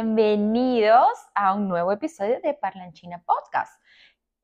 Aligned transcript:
bienvenidos 0.00 1.10
a 1.34 1.52
un 1.52 1.68
nuevo 1.68 1.92
episodio 1.92 2.40
de 2.40 2.54
Parlanchina 2.54 3.22
Podcast. 3.22 3.78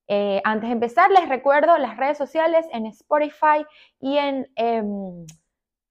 Eh, 0.06 0.42
antes 0.44 0.68
de 0.68 0.74
empezar, 0.74 1.10
les 1.10 1.30
recuerdo 1.30 1.78
las 1.78 1.96
redes 1.96 2.18
sociales 2.18 2.66
en 2.72 2.84
Spotify 2.84 3.64
y 3.98 4.18
en 4.18 4.52
em, 4.56 5.24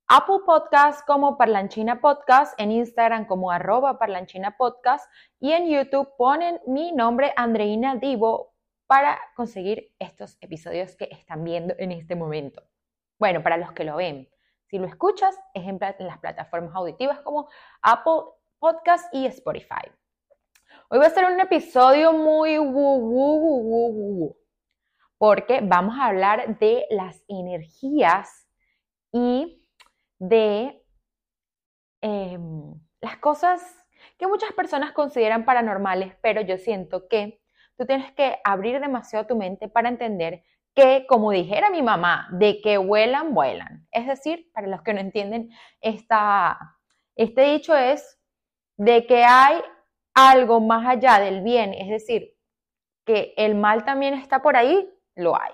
Apple 0.08 0.42
Podcast 0.46 1.04
como 1.08 1.36
Parlanchina 1.36 2.00
Podcast, 2.00 2.54
en 2.60 2.72
Instagram 2.74 3.26
como 3.26 3.50
arroba 3.50 3.98
Parlanchina 3.98 4.56
Podcast 4.56 5.10
y 5.40 5.54
en 5.54 5.68
YouTube 5.68 6.14
ponen 6.16 6.62
mi 6.68 6.92
nombre 6.92 7.34
Andreina 7.36 7.96
Divo 7.96 8.54
para 8.86 9.20
conseguir 9.36 9.96
estos 9.98 10.38
episodios 10.42 10.96
que 10.96 11.10
están 11.12 11.44
viendo 11.44 11.74
en 11.80 11.92
este 11.92 12.16
momento. 12.16 12.62
Bueno, 13.18 13.42
para 13.42 13.58
los 13.58 13.72
que 13.72 13.84
lo 13.84 13.96
ven. 13.96 14.30
Si 14.68 14.78
lo 14.78 14.86
escuchas, 14.86 15.36
es 15.56 15.68
en, 15.68 15.80
las 15.80 16.20
plataformas 16.20 16.76
auditivas 16.76 17.20
como 17.22 17.50
Apple 17.82 18.36
Podcast 18.66 19.14
y 19.14 19.28
Spotify. 19.28 19.92
Hoy 20.90 20.98
va 20.98 21.06
a 21.06 21.12
ser 21.12 21.26
un 21.26 21.40
episodio 21.40 22.14
muy 22.14 22.58
porque 25.20 25.60
vamos 25.62 25.96
a 26.00 26.08
hablar 26.08 26.58
de 26.58 26.88
las 26.90 27.24
energías 27.28 28.48
y 29.12 29.64
de 30.18 30.84
em, 32.02 32.74
las 33.02 33.18
cosas 33.18 33.62
que 34.18 34.26
muchas 34.26 34.52
personas 34.54 34.94
consideran 34.94 35.46
paranormales, 35.46 36.16
pero 36.24 36.42
yo 36.42 36.58
siento 36.58 37.08
que 37.08 37.40
tú 37.78 37.86
tienes 37.86 38.14
que 38.14 38.40
abrir 38.44 38.80
demasiado 38.80 39.28
tu 39.28 39.36
mente 39.36 39.70
para 39.70 39.90
entender 39.90 40.42
que, 40.74 41.06
como 41.08 41.30
dijera 41.30 41.70
mi 41.70 41.84
mamá, 41.84 42.30
de 42.32 42.62
que 42.62 42.80
vuelan, 42.80 43.36
vuelan. 43.36 43.88
Es 43.92 44.08
decir, 44.08 44.50
para 44.56 44.66
los 44.66 44.82
que 44.82 44.96
no 44.96 45.02
entienden, 45.02 45.52
esta, 45.82 46.58
este 47.16 47.44
dicho 47.44 47.76
es 47.76 48.15
de 48.78 49.06
que 49.06 49.24
hay 49.24 49.62
algo 50.14 50.62
más 50.62 50.86
allá 50.88 51.20
del 51.20 51.42
bien, 51.42 51.74
es 51.74 51.90
decir, 51.90 52.36
que 53.06 53.34
el 53.38 53.56
mal 53.56 53.86
también 53.86 54.14
está 54.14 54.42
por 54.42 54.58
ahí, 54.58 54.90
lo 55.16 55.40
hay. 55.40 55.52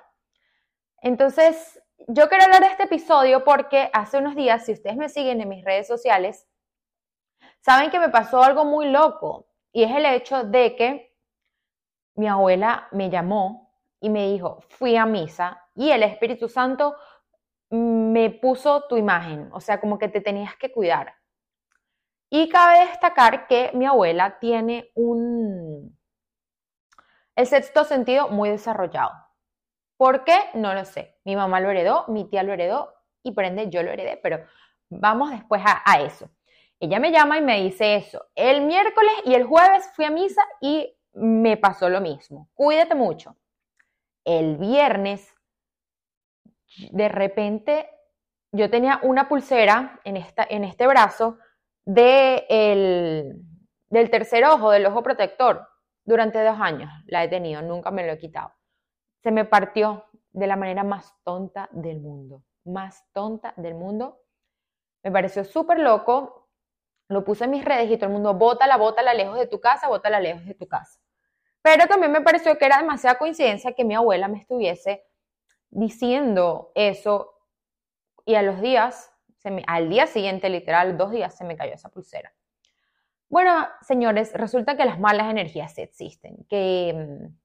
Entonces, 1.01 1.81
yo 2.07 2.29
quiero 2.29 2.45
hablar 2.45 2.61
de 2.61 2.67
este 2.67 2.83
episodio 2.83 3.43
porque 3.43 3.89
hace 3.93 4.17
unos 4.17 4.35
días, 4.35 4.65
si 4.65 4.73
ustedes 4.73 4.97
me 4.97 5.09
siguen 5.09 5.41
en 5.41 5.49
mis 5.49 5.65
redes 5.65 5.87
sociales, 5.87 6.47
saben 7.59 7.89
que 7.89 7.99
me 7.99 8.09
pasó 8.09 8.43
algo 8.43 8.65
muy 8.65 8.89
loco 8.89 9.47
y 9.71 9.83
es 9.83 9.91
el 9.91 10.05
hecho 10.05 10.43
de 10.43 10.75
que 10.75 11.15
mi 12.15 12.27
abuela 12.27 12.87
me 12.91 13.09
llamó 13.09 13.73
y 13.99 14.09
me 14.09 14.31
dijo, 14.31 14.61
fui 14.69 14.95
a 14.95 15.05
misa 15.05 15.63
y 15.75 15.91
el 15.91 16.03
Espíritu 16.03 16.49
Santo 16.49 16.95
me 17.69 18.29
puso 18.29 18.87
tu 18.87 18.97
imagen, 18.97 19.49
o 19.53 19.61
sea, 19.61 19.79
como 19.79 19.97
que 19.97 20.09
te 20.09 20.21
tenías 20.21 20.55
que 20.57 20.71
cuidar. 20.71 21.15
Y 22.31 22.49
cabe 22.49 22.87
destacar 22.87 23.45
que 23.45 23.69
mi 23.73 23.85
abuela 23.85 24.39
tiene 24.39 24.89
un 24.95 25.95
el 27.35 27.45
sexto 27.45 27.83
sentido 27.83 28.29
muy 28.29 28.49
desarrollado. 28.49 29.11
¿Por 29.97 30.23
qué? 30.23 30.37
No 30.53 30.73
lo 30.73 30.85
sé. 30.85 31.19
Mi 31.23 31.35
mamá 31.35 31.59
lo 31.59 31.69
heredó, 31.69 32.05
mi 32.07 32.27
tía 32.29 32.43
lo 32.43 32.53
heredó 32.53 32.93
y 33.21 33.31
por 33.33 33.45
ende 33.45 33.69
yo 33.69 33.83
lo 33.83 33.91
heredé, 33.91 34.17
pero 34.17 34.43
vamos 34.89 35.29
después 35.31 35.61
a, 35.65 35.83
a 35.85 36.01
eso. 36.01 36.29
Ella 36.79 36.99
me 36.99 37.11
llama 37.11 37.37
y 37.37 37.41
me 37.41 37.61
dice 37.61 37.95
eso. 37.95 38.25
El 38.33 38.61
miércoles 38.61 39.13
y 39.25 39.35
el 39.35 39.45
jueves 39.45 39.91
fui 39.95 40.05
a 40.05 40.09
misa 40.09 40.41
y 40.59 40.97
me 41.13 41.57
pasó 41.57 41.89
lo 41.89 42.01
mismo. 42.01 42.49
Cuídate 42.55 42.95
mucho 42.95 43.35
el 44.25 44.57
viernes, 44.57 45.27
de 46.91 47.09
repente 47.09 47.89
yo 48.51 48.69
tenía 48.69 48.99
una 49.03 49.27
pulsera 49.27 49.99
en, 50.03 50.17
esta, 50.17 50.45
en 50.49 50.63
este 50.63 50.87
brazo 50.87 51.37
de 51.93 52.45
el, 52.49 53.41
del 53.89 54.09
tercer 54.09 54.45
ojo, 54.45 54.71
del 54.71 54.85
ojo 54.85 55.03
protector. 55.03 55.67
Durante 56.03 56.43
dos 56.43 56.59
años 56.59 56.89
la 57.05 57.23
he 57.23 57.27
tenido, 57.27 57.61
nunca 57.61 57.91
me 57.91 58.05
lo 58.05 58.13
he 58.13 58.17
quitado. 58.17 58.53
Se 59.21 59.31
me 59.31 59.45
partió 59.45 60.05
de 60.31 60.47
la 60.47 60.55
manera 60.55 60.83
más 60.83 61.13
tonta 61.23 61.69
del 61.71 61.99
mundo, 61.99 62.43
más 62.63 63.05
tonta 63.13 63.53
del 63.57 63.75
mundo. 63.75 64.21
Me 65.03 65.11
pareció 65.11 65.43
súper 65.43 65.79
loco. 65.79 66.49
Lo 67.07 67.23
puse 67.23 67.43
en 67.43 67.51
mis 67.51 67.65
redes 67.65 67.91
y 67.91 67.97
todo 67.97 68.07
el 68.07 68.13
mundo, 68.13 68.33
bótala, 68.33 68.77
bótala 68.77 69.13
lejos 69.13 69.37
de 69.37 69.47
tu 69.47 69.59
casa, 69.59 69.89
bótala 69.89 70.19
lejos 70.19 70.45
de 70.45 70.53
tu 70.55 70.67
casa. 70.67 70.99
Pero 71.61 71.85
también 71.87 72.11
me 72.11 72.21
pareció 72.21 72.57
que 72.57 72.65
era 72.65 72.77
demasiada 72.77 73.17
coincidencia 73.17 73.73
que 73.73 73.83
mi 73.83 73.93
abuela 73.93 74.27
me 74.29 74.39
estuviese 74.39 75.03
diciendo 75.69 76.71
eso 76.73 77.33
y 78.25 78.35
a 78.35 78.41
los 78.41 78.61
días, 78.61 79.10
al 79.67 79.89
día 79.89 80.07
siguiente, 80.07 80.49
literal, 80.49 80.97
dos 80.97 81.11
días, 81.11 81.37
se 81.37 81.43
me 81.43 81.55
cayó 81.55 81.73
esa 81.73 81.89
pulsera. 81.89 82.33
Bueno, 83.29 83.67
señores, 83.81 84.33
resulta 84.33 84.75
que 84.75 84.85
las 84.85 84.99
malas 84.99 85.29
energías 85.29 85.77
existen, 85.77 86.45
que 86.49 86.93
mm, 86.93 87.41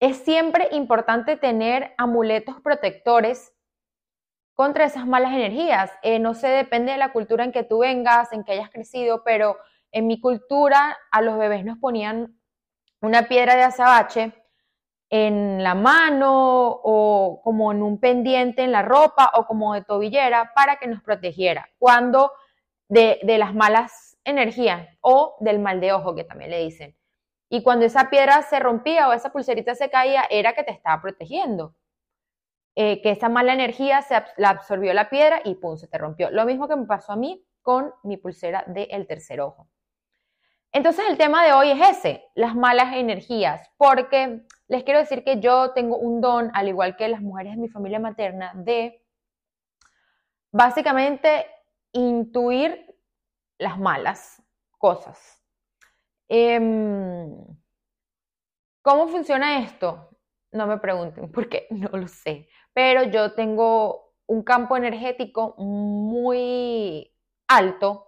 es 0.00 0.16
siempre 0.18 0.68
importante 0.72 1.36
tener 1.36 1.94
amuletos 1.96 2.60
protectores 2.60 3.52
contra 4.54 4.84
esas 4.84 5.06
malas 5.06 5.32
energías. 5.32 5.92
Eh, 6.02 6.18
no 6.18 6.34
sé, 6.34 6.48
depende 6.48 6.92
de 6.92 6.98
la 6.98 7.12
cultura 7.12 7.44
en 7.44 7.52
que 7.52 7.62
tú 7.62 7.78
vengas, 7.78 8.32
en 8.32 8.42
que 8.42 8.52
hayas 8.52 8.70
crecido, 8.70 9.22
pero 9.24 9.56
en 9.92 10.06
mi 10.06 10.20
cultura 10.20 10.96
a 11.10 11.22
los 11.22 11.38
bebés 11.38 11.64
nos 11.64 11.78
ponían 11.78 12.38
una 13.00 13.28
piedra 13.28 13.54
de 13.54 13.62
azabache 13.62 14.32
en 15.10 15.62
la 15.62 15.74
mano 15.74 16.68
o 16.82 17.40
como 17.42 17.72
en 17.72 17.82
un 17.82 17.98
pendiente 17.98 18.62
en 18.62 18.72
la 18.72 18.82
ropa 18.82 19.32
o 19.34 19.46
como 19.46 19.74
de 19.74 19.82
tobillera 19.82 20.52
para 20.54 20.76
que 20.76 20.86
nos 20.86 21.02
protegiera 21.02 21.68
cuando 21.78 22.32
de, 22.88 23.20
las 23.38 23.54
malas 23.54 24.18
energías 24.24 24.88
o 25.00 25.36
del 25.40 25.58
mal 25.58 25.80
de 25.80 25.92
ojo 25.92 26.14
que 26.14 26.24
también 26.24 26.50
le 26.50 26.60
dicen. 26.60 26.96
Y 27.50 27.62
cuando 27.62 27.86
esa 27.86 28.10
piedra 28.10 28.42
se 28.42 28.58
rompía 28.58 29.08
o 29.08 29.12
esa 29.12 29.32
pulserita 29.32 29.74
se 29.74 29.88
caía 29.90 30.24
era 30.30 30.52
que 30.52 30.64
te 30.64 30.72
estaba 30.72 31.00
protegiendo. 31.00 31.74
Eh, 32.74 33.02
que 33.02 33.10
esa 33.10 33.28
mala 33.28 33.54
energía 33.54 34.02
se 34.02 34.22
la 34.36 34.50
absorbió 34.50 34.92
la 34.94 35.10
piedra 35.10 35.40
y 35.44 35.56
pum, 35.56 35.76
se 35.76 35.88
te 35.88 35.98
rompió. 35.98 36.30
Lo 36.30 36.44
mismo 36.44 36.68
que 36.68 36.76
me 36.76 36.86
pasó 36.86 37.12
a 37.12 37.16
mí 37.16 37.44
con 37.62 37.92
mi 38.04 38.18
pulsera 38.18 38.64
del 38.68 39.06
tercer 39.06 39.40
ojo. 39.40 39.68
Entonces 40.72 41.04
el 41.08 41.16
tema 41.16 41.44
de 41.44 41.52
hoy 41.52 41.70
es 41.70 41.98
ese, 41.98 42.24
las 42.34 42.54
malas 42.54 42.94
energías, 42.94 43.70
porque 43.78 44.46
les 44.68 44.84
quiero 44.84 45.00
decir 45.00 45.24
que 45.24 45.40
yo 45.40 45.72
tengo 45.72 45.96
un 45.96 46.20
don, 46.20 46.50
al 46.54 46.68
igual 46.68 46.96
que 46.96 47.08
las 47.08 47.22
mujeres 47.22 47.54
de 47.54 47.62
mi 47.62 47.68
familia 47.68 47.98
materna, 47.98 48.52
de 48.54 49.02
básicamente 50.52 51.46
intuir 51.92 52.94
las 53.58 53.78
malas 53.78 54.42
cosas. 54.78 55.42
Em, 56.28 57.34
¿Cómo 58.82 59.08
funciona 59.08 59.60
esto? 59.64 60.10
No 60.52 60.66
me 60.66 60.78
pregunten 60.78 61.32
porque 61.32 61.66
no 61.70 61.88
lo 61.92 62.08
sé, 62.08 62.48
pero 62.74 63.04
yo 63.04 63.34
tengo 63.34 64.14
un 64.26 64.42
campo 64.42 64.76
energético 64.76 65.54
muy 65.56 67.10
alto 67.48 68.07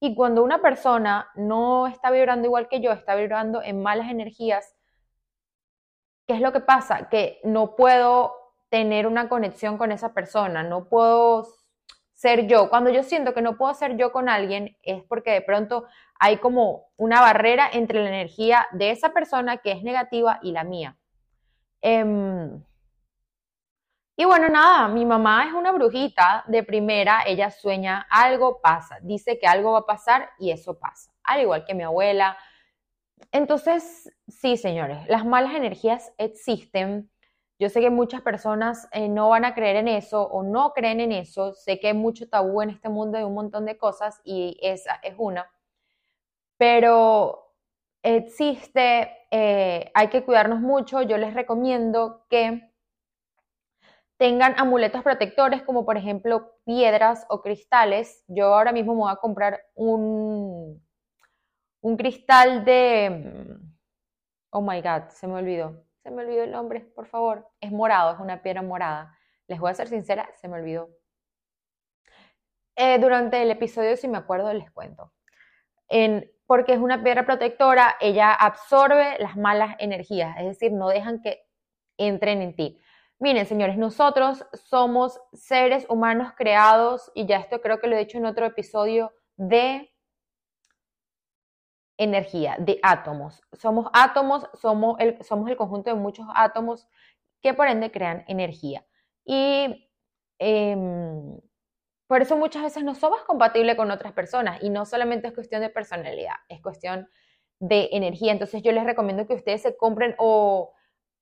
y 0.00 0.14
cuando 0.14 0.44
una 0.44 0.60
persona 0.60 1.28
no 1.34 1.86
está 1.86 2.10
vibrando 2.10 2.46
igual 2.46 2.68
que 2.68 2.80
yo, 2.80 2.92
está 2.92 3.14
vibrando 3.14 3.62
en 3.62 3.82
malas 3.82 4.10
energías, 4.10 4.76
¿qué 6.26 6.34
es 6.34 6.40
lo 6.40 6.52
que 6.52 6.60
pasa? 6.60 7.08
Que 7.08 7.40
no 7.42 7.74
puedo 7.74 8.34
tener 8.68 9.06
una 9.06 9.28
conexión 9.28 9.78
con 9.78 9.92
esa 9.92 10.12
persona, 10.14 10.62
no 10.62 10.88
puedo 10.88 11.48
ser 12.14 12.46
yo. 12.46 12.68
Cuando 12.68 12.90
yo 12.90 13.02
siento 13.02 13.34
que 13.34 13.42
no 13.42 13.56
puedo 13.56 13.74
ser 13.74 13.96
yo 13.96 14.12
con 14.12 14.28
alguien, 14.28 14.76
es 14.82 15.02
porque 15.04 15.30
de 15.32 15.40
pronto 15.40 15.86
hay 16.18 16.38
como 16.38 16.90
una 16.96 17.20
barrera 17.20 17.68
entre 17.72 18.02
la 18.02 18.08
energía 18.08 18.68
de 18.72 18.90
esa 18.90 19.12
persona 19.12 19.58
que 19.58 19.72
es 19.72 19.82
negativa 19.82 20.38
y 20.42 20.52
la 20.52 20.64
mía. 20.64 20.96
Em, 21.80 22.62
y 24.20 24.24
bueno, 24.24 24.48
nada, 24.48 24.88
mi 24.88 25.06
mamá 25.06 25.46
es 25.46 25.52
una 25.52 25.70
brujita 25.70 26.42
de 26.48 26.64
primera, 26.64 27.22
ella 27.24 27.52
sueña 27.52 28.04
algo 28.10 28.60
pasa, 28.60 28.98
dice 29.00 29.38
que 29.38 29.46
algo 29.46 29.70
va 29.74 29.78
a 29.78 29.86
pasar 29.86 30.30
y 30.40 30.50
eso 30.50 30.76
pasa, 30.76 31.12
al 31.22 31.42
igual 31.42 31.64
que 31.64 31.72
mi 31.72 31.84
abuela. 31.84 32.36
Entonces, 33.30 34.12
sí, 34.26 34.56
señores, 34.56 35.06
las 35.06 35.24
malas 35.24 35.54
energías 35.54 36.12
existen. 36.18 37.12
Yo 37.60 37.68
sé 37.68 37.80
que 37.80 37.90
muchas 37.90 38.20
personas 38.22 38.88
eh, 38.90 39.08
no 39.08 39.28
van 39.28 39.44
a 39.44 39.54
creer 39.54 39.76
en 39.76 39.86
eso 39.86 40.24
o 40.24 40.42
no 40.42 40.72
creen 40.72 40.98
en 40.98 41.12
eso. 41.12 41.52
Sé 41.54 41.78
que 41.78 41.86
hay 41.86 41.94
mucho 41.94 42.28
tabú 42.28 42.60
en 42.60 42.70
este 42.70 42.88
mundo 42.88 43.18
de 43.18 43.24
un 43.24 43.34
montón 43.34 43.66
de 43.66 43.78
cosas 43.78 44.20
y 44.24 44.58
esa 44.62 44.96
es 45.04 45.14
una. 45.16 45.48
Pero 46.56 47.54
existe, 48.02 49.12
eh, 49.30 49.92
hay 49.94 50.08
que 50.08 50.24
cuidarnos 50.24 50.60
mucho. 50.60 51.02
Yo 51.02 51.16
les 51.18 51.34
recomiendo 51.34 52.26
que 52.28 52.67
tengan 54.18 54.54
amuletos 54.58 55.02
protectores 55.02 55.62
como 55.62 55.86
por 55.86 55.96
ejemplo 55.96 56.52
piedras 56.66 57.24
o 57.30 57.40
cristales. 57.40 58.24
Yo 58.26 58.54
ahora 58.54 58.72
mismo 58.72 58.92
me 58.94 59.00
voy 59.00 59.12
a 59.12 59.16
comprar 59.16 59.62
un, 59.74 60.84
un 61.80 61.96
cristal 61.96 62.64
de... 62.64 63.56
Oh 64.50 64.60
my 64.60 64.80
god, 64.82 65.08
se 65.10 65.26
me 65.26 65.34
olvidó. 65.34 65.84
Se 66.02 66.10
me 66.10 66.22
olvidó 66.22 66.42
el 66.42 66.50
nombre, 66.50 66.80
por 66.80 67.06
favor. 67.06 67.48
Es 67.60 67.70
morado, 67.70 68.14
es 68.14 68.20
una 68.20 68.42
piedra 68.42 68.62
morada. 68.62 69.16
Les 69.46 69.60
voy 69.60 69.70
a 69.70 69.74
ser 69.74 69.88
sincera, 69.88 70.28
se 70.34 70.48
me 70.48 70.58
olvidó. 70.58 70.90
Eh, 72.76 72.98
durante 72.98 73.40
el 73.40 73.50
episodio, 73.50 73.96
si 73.96 74.08
me 74.08 74.18
acuerdo, 74.18 74.52
les 74.52 74.70
cuento. 74.70 75.12
En, 75.88 76.30
porque 76.46 76.72
es 76.72 76.78
una 76.78 77.02
piedra 77.02 77.24
protectora, 77.24 77.96
ella 78.00 78.32
absorbe 78.32 79.16
las 79.20 79.36
malas 79.36 79.76
energías, 79.78 80.36
es 80.38 80.46
decir, 80.46 80.72
no 80.72 80.88
dejan 80.88 81.20
que 81.20 81.46
entren 81.96 82.42
en 82.42 82.56
ti. 82.56 82.80
Miren, 83.20 83.46
señores, 83.46 83.76
nosotros 83.76 84.46
somos 84.54 85.20
seres 85.32 85.86
humanos 85.88 86.32
creados, 86.36 87.10
y 87.14 87.26
ya 87.26 87.38
esto 87.38 87.60
creo 87.60 87.80
que 87.80 87.88
lo 87.88 87.96
he 87.96 88.00
dicho 88.00 88.16
en 88.16 88.26
otro 88.26 88.46
episodio, 88.46 89.12
de 89.36 89.92
energía, 91.98 92.56
de 92.60 92.78
átomos. 92.82 93.42
Somos 93.52 93.88
átomos, 93.92 94.48
somos 94.54 94.96
el, 95.00 95.22
somos 95.24 95.50
el 95.50 95.56
conjunto 95.56 95.90
de 95.90 95.96
muchos 95.96 96.26
átomos 96.34 96.86
que 97.42 97.54
por 97.54 97.66
ende 97.68 97.90
crean 97.90 98.24
energía. 98.28 98.86
Y 99.24 99.90
em, 100.38 101.40
por 102.06 102.22
eso 102.22 102.36
muchas 102.36 102.62
veces 102.62 102.84
no 102.84 102.94
somos 102.94 103.22
compatibles 103.24 103.76
con 103.76 103.90
otras 103.90 104.12
personas 104.12 104.62
y 104.62 104.70
no 104.70 104.86
solamente 104.86 105.28
es 105.28 105.34
cuestión 105.34 105.60
de 105.60 105.70
personalidad, 105.70 106.36
es 106.48 106.62
cuestión 106.62 107.08
de 107.58 107.88
energía. 107.92 108.32
Entonces 108.32 108.62
yo 108.62 108.72
les 108.72 108.84
recomiendo 108.84 109.26
que 109.26 109.34
ustedes 109.34 109.62
se 109.62 109.76
compren 109.76 110.14
o 110.18 110.72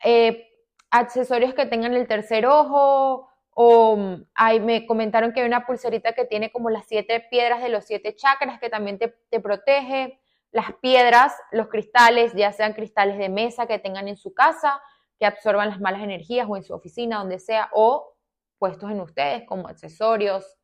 eh, 0.04 0.46
accesorios 0.90 1.54
que 1.54 1.66
tengan 1.66 1.94
el 1.94 2.06
tercer 2.06 2.46
ojo 2.46 3.28
o 3.50 3.96
mm, 3.96 4.26
me 4.62 4.86
comentaron 4.86 5.32
que 5.32 5.40
hay 5.40 5.46
una 5.46 5.66
pulserita 5.66 6.12
que 6.12 6.24
tiene 6.24 6.52
como 6.52 6.70
las 6.70 6.86
siete 6.86 7.20
piedras 7.30 7.62
de 7.62 7.68
los 7.68 7.84
siete 7.84 8.14
chakras 8.14 8.60
que 8.60 8.68
también 8.68 8.98
te, 8.98 9.08
te 9.30 9.40
protege. 9.40 10.20
Las 10.52 10.74
piedras, 10.74 11.34
los 11.52 11.68
cristales, 11.68 12.32
ya 12.34 12.52
sean 12.52 12.72
cristales 12.72 13.18
de 13.18 13.28
mesa 13.28 13.66
que 13.66 13.78
tengan 13.78 14.08
en 14.08 14.16
su 14.16 14.32
casa, 14.32 14.80
que 15.18 15.26
absorban 15.26 15.68
las 15.68 15.80
malas 15.80 16.02
energías 16.02 16.46
o 16.48 16.56
en 16.56 16.62
su 16.62 16.74
oficina, 16.74 17.18
donde 17.18 17.38
sea, 17.38 17.68
o 17.72 18.16
puestos 18.58 18.90
en 18.90 19.00
ustedes 19.00 19.44
como 19.46 19.68
accesorios, 19.68 20.56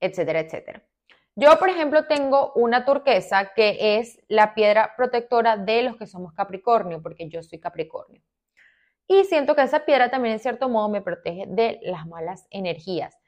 etcétera, 0.00 0.40
etcétera. 0.40 0.82
Yo, 1.34 1.58
por 1.58 1.68
ejemplo, 1.68 2.06
tengo 2.06 2.52
una 2.54 2.84
turquesa 2.84 3.52
que 3.54 3.98
es 3.98 4.18
la 4.28 4.54
piedra 4.54 4.94
protectora 4.96 5.56
de 5.58 5.82
los 5.82 5.96
que 5.96 6.06
somos 6.06 6.32
Capricornio, 6.32 7.02
porque 7.02 7.28
yo 7.28 7.42
soy 7.42 7.60
Capricornio. 7.60 8.22
Y 9.08 9.24
siento 9.24 9.54
que 9.54 9.62
esa 9.62 9.84
piedra 9.84 10.10
también 10.10 10.34
en 10.34 10.38
cierto 10.40 10.68
modo 10.68 10.88
me 10.88 11.00
protege 11.00 11.44
de 11.46 11.78
las 11.82 12.06
malas 12.06 12.46
energías. 12.50 13.18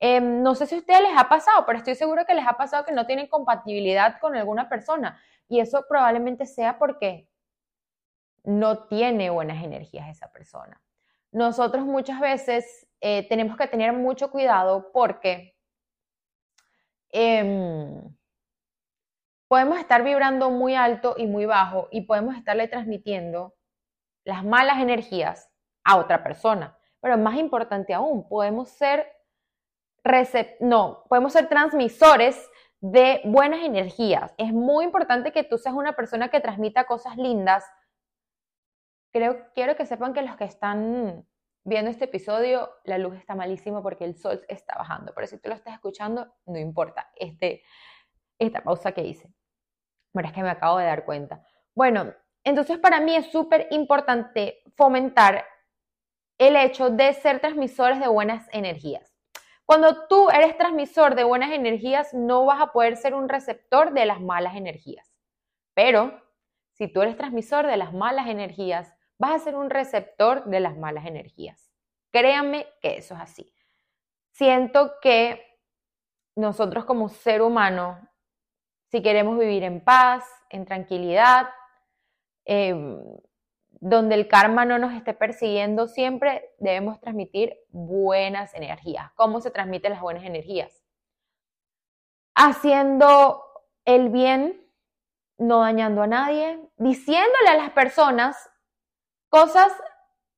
Em, 0.00 0.42
no 0.42 0.54
sé 0.54 0.66
si 0.66 0.74
a 0.76 0.78
ustedes 0.78 1.02
les 1.02 1.16
ha 1.16 1.28
pasado, 1.28 1.64
pero 1.66 1.78
estoy 1.78 1.94
seguro 1.94 2.24
que 2.26 2.34
les 2.34 2.46
ha 2.46 2.56
pasado 2.56 2.84
que 2.84 2.92
no 2.92 3.06
tienen 3.06 3.28
compatibilidad 3.28 4.20
con 4.20 4.36
alguna 4.36 4.68
persona. 4.68 5.20
Y 5.48 5.60
eso 5.60 5.84
probablemente 5.88 6.46
sea 6.46 6.78
porque 6.78 7.28
no 8.44 8.86
tiene 8.86 9.30
buenas 9.30 9.62
energías 9.64 10.08
esa 10.08 10.30
persona. 10.32 10.80
Nosotros 11.32 11.84
muchas 11.84 12.20
veces 12.20 12.86
eh, 13.00 13.28
tenemos 13.28 13.56
que 13.56 13.66
tener 13.68 13.92
mucho 13.92 14.30
cuidado 14.30 14.90
porque 14.92 15.58
Em, 17.10 18.14
podemos 19.48 19.78
estar 19.78 20.04
vibrando 20.04 20.50
muy 20.50 20.74
alto 20.74 21.14
y 21.16 21.26
muy 21.26 21.46
bajo 21.46 21.88
y 21.90 22.02
podemos 22.02 22.36
estarle 22.36 22.68
transmitiendo 22.68 23.54
las 24.28 24.44
malas 24.44 24.78
energías 24.78 25.50
a 25.84 25.96
otra 25.96 26.22
persona. 26.22 26.76
Pero 27.00 27.16
más 27.16 27.36
importante 27.38 27.94
aún, 27.94 28.28
podemos 28.28 28.68
ser 28.68 29.06
no, 30.60 31.04
podemos 31.08 31.32
ser 31.32 31.48
transmisores 31.48 32.50
de 32.80 33.20
buenas 33.24 33.62
energías. 33.62 34.34
Es 34.38 34.52
muy 34.52 34.84
importante 34.84 35.32
que 35.32 35.44
tú 35.44 35.58
seas 35.58 35.74
una 35.74 35.94
persona 35.94 36.28
que 36.28 36.40
transmita 36.40 36.84
cosas 36.84 37.16
lindas. 37.16 37.64
Creo, 39.12 39.52
quiero 39.54 39.76
que 39.76 39.84
sepan 39.84 40.14
que 40.14 40.22
los 40.22 40.36
que 40.36 40.44
están 40.44 41.26
viendo 41.64 41.90
este 41.90 42.06
episodio, 42.06 42.70
la 42.84 42.96
luz 42.96 43.16
está 43.16 43.34
malísima 43.34 43.82
porque 43.82 44.04
el 44.04 44.16
sol 44.16 44.42
está 44.48 44.76
bajando, 44.78 45.12
pero 45.14 45.26
si 45.26 45.38
tú 45.38 45.50
lo 45.50 45.54
estás 45.54 45.74
escuchando, 45.74 46.32
no 46.46 46.58
importa 46.58 47.10
este, 47.16 47.62
esta 48.38 48.62
pausa 48.62 48.92
que 48.92 49.02
hice. 49.02 49.30
Bueno, 50.14 50.28
es 50.28 50.34
que 50.34 50.42
me 50.42 50.50
acabo 50.50 50.78
de 50.78 50.86
dar 50.86 51.04
cuenta. 51.04 51.44
Bueno, 51.74 52.14
entonces 52.44 52.78
para 52.78 53.00
mí 53.00 53.14
es 53.16 53.30
súper 53.30 53.68
importante 53.70 54.62
fomentar 54.76 55.44
el 56.38 56.56
hecho 56.56 56.90
de 56.90 57.12
ser 57.14 57.40
transmisores 57.40 58.00
de 58.00 58.08
buenas 58.08 58.48
energías. 58.52 59.14
Cuando 59.66 60.06
tú 60.06 60.30
eres 60.30 60.56
transmisor 60.56 61.14
de 61.14 61.24
buenas 61.24 61.50
energías, 61.50 62.14
no 62.14 62.46
vas 62.46 62.60
a 62.60 62.72
poder 62.72 62.96
ser 62.96 63.14
un 63.14 63.28
receptor 63.28 63.92
de 63.92 64.06
las 64.06 64.20
malas 64.20 64.56
energías. 64.56 65.12
Pero 65.74 66.22
si 66.72 66.88
tú 66.88 67.02
eres 67.02 67.16
transmisor 67.16 67.66
de 67.66 67.76
las 67.76 67.92
malas 67.92 68.28
energías, 68.28 68.94
vas 69.18 69.32
a 69.32 69.44
ser 69.44 69.56
un 69.56 69.68
receptor 69.68 70.44
de 70.44 70.60
las 70.60 70.76
malas 70.76 71.06
energías. 71.06 71.70
Créanme 72.12 72.66
que 72.80 72.96
eso 72.96 73.14
es 73.14 73.20
así. 73.20 73.52
Siento 74.30 74.92
que 75.02 75.44
nosotros 76.36 76.84
como 76.84 77.08
ser 77.08 77.42
humano, 77.42 77.98
si 78.90 79.02
queremos 79.02 79.38
vivir 79.38 79.64
en 79.64 79.84
paz, 79.84 80.24
en 80.50 80.64
tranquilidad, 80.64 81.48
em, 82.48 82.98
donde 83.80 84.14
el 84.14 84.26
karma 84.26 84.64
no 84.64 84.78
nos 84.78 84.94
esté 84.94 85.14
persiguiendo, 85.14 85.86
siempre 85.86 86.50
debemos 86.58 86.98
transmitir 87.00 87.56
buenas 87.68 88.54
energías. 88.54 89.12
¿Cómo 89.14 89.40
se 89.40 89.50
transmiten 89.50 89.92
las 89.92 90.00
buenas 90.00 90.24
energías? 90.24 90.82
Haciendo 92.34 93.44
el 93.84 94.08
bien, 94.08 94.66
no 95.36 95.60
dañando 95.60 96.02
a 96.02 96.06
nadie, 96.06 96.58
diciéndole 96.76 97.48
a 97.50 97.56
las 97.56 97.70
personas 97.70 98.50
cosas 99.28 99.72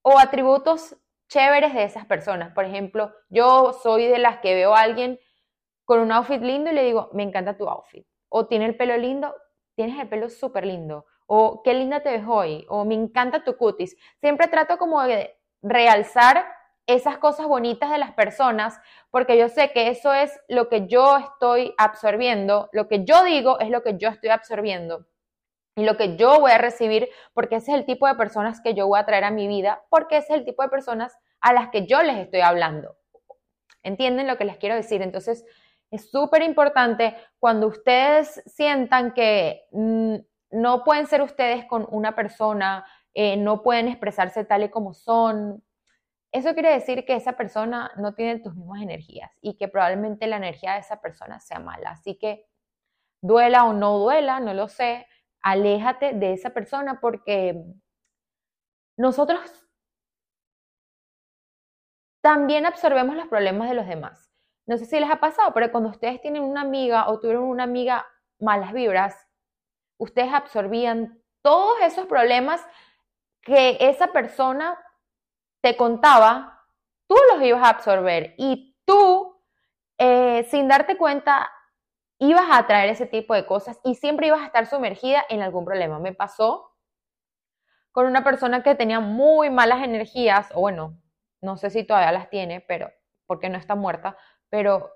o 0.02 0.18
atributos 0.18 0.96
chéveres 1.28 1.72
de 1.74 1.84
esas 1.84 2.06
personas. 2.06 2.52
Por 2.52 2.64
ejemplo, 2.64 3.14
yo 3.28 3.72
soy 3.72 4.06
de 4.08 4.18
las 4.18 4.40
que 4.40 4.54
veo 4.54 4.74
a 4.74 4.80
alguien 4.80 5.18
con 5.84 6.00
un 6.00 6.12
outfit 6.12 6.42
lindo 6.42 6.70
y 6.70 6.74
le 6.74 6.84
digo, 6.84 7.08
me 7.12 7.22
encanta 7.22 7.56
tu 7.56 7.68
outfit. 7.68 8.06
O 8.28 8.46
tiene 8.46 8.66
el 8.66 8.76
pelo 8.76 8.96
lindo, 8.96 9.34
tienes 9.76 9.98
el 9.98 10.08
pelo 10.08 10.28
súper 10.28 10.66
lindo. 10.66 11.06
O 11.32 11.62
qué 11.62 11.74
linda 11.74 12.00
te 12.00 12.10
ves 12.10 12.24
hoy. 12.26 12.66
O 12.68 12.84
me 12.84 12.94
encanta 12.94 13.44
tu 13.44 13.56
cutis. 13.56 13.96
Siempre 14.18 14.48
trato 14.48 14.78
como 14.78 15.00
de 15.02 15.38
realzar 15.62 16.44
esas 16.88 17.18
cosas 17.18 17.46
bonitas 17.46 17.92
de 17.92 17.98
las 17.98 18.14
personas, 18.14 18.80
porque 19.12 19.38
yo 19.38 19.48
sé 19.48 19.70
que 19.70 19.90
eso 19.90 20.12
es 20.12 20.36
lo 20.48 20.68
que 20.68 20.88
yo 20.88 21.18
estoy 21.18 21.72
absorbiendo, 21.78 22.68
lo 22.72 22.88
que 22.88 23.04
yo 23.04 23.22
digo 23.22 23.60
es 23.60 23.70
lo 23.70 23.84
que 23.84 23.96
yo 23.96 24.08
estoy 24.08 24.30
absorbiendo 24.30 25.06
y 25.76 25.84
lo 25.84 25.96
que 25.96 26.16
yo 26.16 26.40
voy 26.40 26.50
a 26.50 26.58
recibir, 26.58 27.08
porque 27.32 27.56
ese 27.56 27.70
es 27.70 27.78
el 27.78 27.86
tipo 27.86 28.08
de 28.08 28.16
personas 28.16 28.60
que 28.60 28.74
yo 28.74 28.88
voy 28.88 28.98
a 28.98 29.06
traer 29.06 29.22
a 29.22 29.30
mi 29.30 29.46
vida, 29.46 29.84
porque 29.88 30.16
ese 30.16 30.32
es 30.32 30.40
el 30.40 30.44
tipo 30.44 30.64
de 30.64 30.68
personas 30.68 31.16
a 31.40 31.52
las 31.52 31.68
que 31.68 31.86
yo 31.86 32.02
les 32.02 32.16
estoy 32.16 32.40
hablando. 32.40 32.96
¿Entienden 33.84 34.26
lo 34.26 34.36
que 34.36 34.46
les 34.46 34.56
quiero 34.56 34.74
decir? 34.74 35.00
Entonces, 35.00 35.44
es 35.92 36.10
súper 36.10 36.42
importante 36.42 37.16
cuando 37.38 37.68
ustedes 37.68 38.42
sientan 38.46 39.12
que 39.12 39.66
mm, 39.70 40.16
no 40.50 40.84
pueden 40.84 41.06
ser 41.06 41.22
ustedes 41.22 41.64
con 41.66 41.86
una 41.90 42.14
persona, 42.14 42.84
eh, 43.14 43.36
no 43.36 43.62
pueden 43.62 43.88
expresarse 43.88 44.44
tal 44.44 44.64
y 44.64 44.70
como 44.70 44.94
son. 44.94 45.64
Eso 46.32 46.54
quiere 46.54 46.72
decir 46.72 47.04
que 47.04 47.14
esa 47.14 47.32
persona 47.32 47.90
no 47.96 48.14
tiene 48.14 48.40
tus 48.40 48.54
mismas 48.54 48.82
energías 48.82 49.30
y 49.40 49.56
que 49.56 49.68
probablemente 49.68 50.26
la 50.26 50.36
energía 50.36 50.74
de 50.74 50.80
esa 50.80 51.00
persona 51.00 51.40
sea 51.40 51.58
mala. 51.58 51.90
Así 51.90 52.16
que 52.18 52.46
duela 53.22 53.64
o 53.64 53.72
no 53.72 53.98
duela, 53.98 54.40
no 54.40 54.54
lo 54.54 54.68
sé, 54.68 55.06
aléjate 55.42 56.12
de 56.14 56.32
esa 56.32 56.50
persona 56.50 57.00
porque 57.00 57.64
nosotros 58.96 59.40
también 62.22 62.66
absorbemos 62.66 63.16
los 63.16 63.28
problemas 63.28 63.68
de 63.68 63.74
los 63.74 63.86
demás. 63.86 64.30
No 64.66 64.76
sé 64.76 64.84
si 64.84 65.00
les 65.00 65.10
ha 65.10 65.20
pasado, 65.20 65.52
pero 65.54 65.72
cuando 65.72 65.90
ustedes 65.90 66.20
tienen 66.20 66.42
una 66.42 66.60
amiga 66.60 67.08
o 67.08 67.18
tuvieron 67.18 67.44
una 67.44 67.64
amiga 67.64 68.06
malas 68.38 68.72
vibras, 68.72 69.29
ustedes 70.00 70.32
absorbían 70.32 71.22
todos 71.42 71.80
esos 71.82 72.06
problemas 72.06 72.66
que 73.42 73.76
esa 73.80 74.08
persona 74.08 74.78
te 75.60 75.76
contaba, 75.76 76.66
tú 77.06 77.16
los 77.32 77.42
ibas 77.42 77.62
a 77.62 77.70
absorber 77.70 78.34
y 78.38 78.76
tú, 78.84 79.40
eh, 79.98 80.46
sin 80.50 80.68
darte 80.68 80.96
cuenta, 80.96 81.50
ibas 82.18 82.46
a 82.50 82.66
traer 82.66 82.90
ese 82.90 83.06
tipo 83.06 83.34
de 83.34 83.46
cosas 83.46 83.78
y 83.84 83.94
siempre 83.94 84.26
ibas 84.26 84.40
a 84.40 84.46
estar 84.46 84.66
sumergida 84.66 85.24
en 85.28 85.42
algún 85.42 85.64
problema. 85.64 85.98
Me 85.98 86.14
pasó 86.14 86.76
con 87.92 88.06
una 88.06 88.24
persona 88.24 88.62
que 88.62 88.74
tenía 88.74 89.00
muy 89.00 89.50
malas 89.50 89.82
energías, 89.82 90.50
o 90.54 90.60
bueno, 90.60 90.98
no 91.42 91.56
sé 91.56 91.70
si 91.70 91.84
todavía 91.84 92.12
las 92.12 92.30
tiene, 92.30 92.60
pero 92.60 92.90
porque 93.26 93.48
no 93.48 93.58
está 93.58 93.74
muerta, 93.74 94.16
pero 94.48 94.90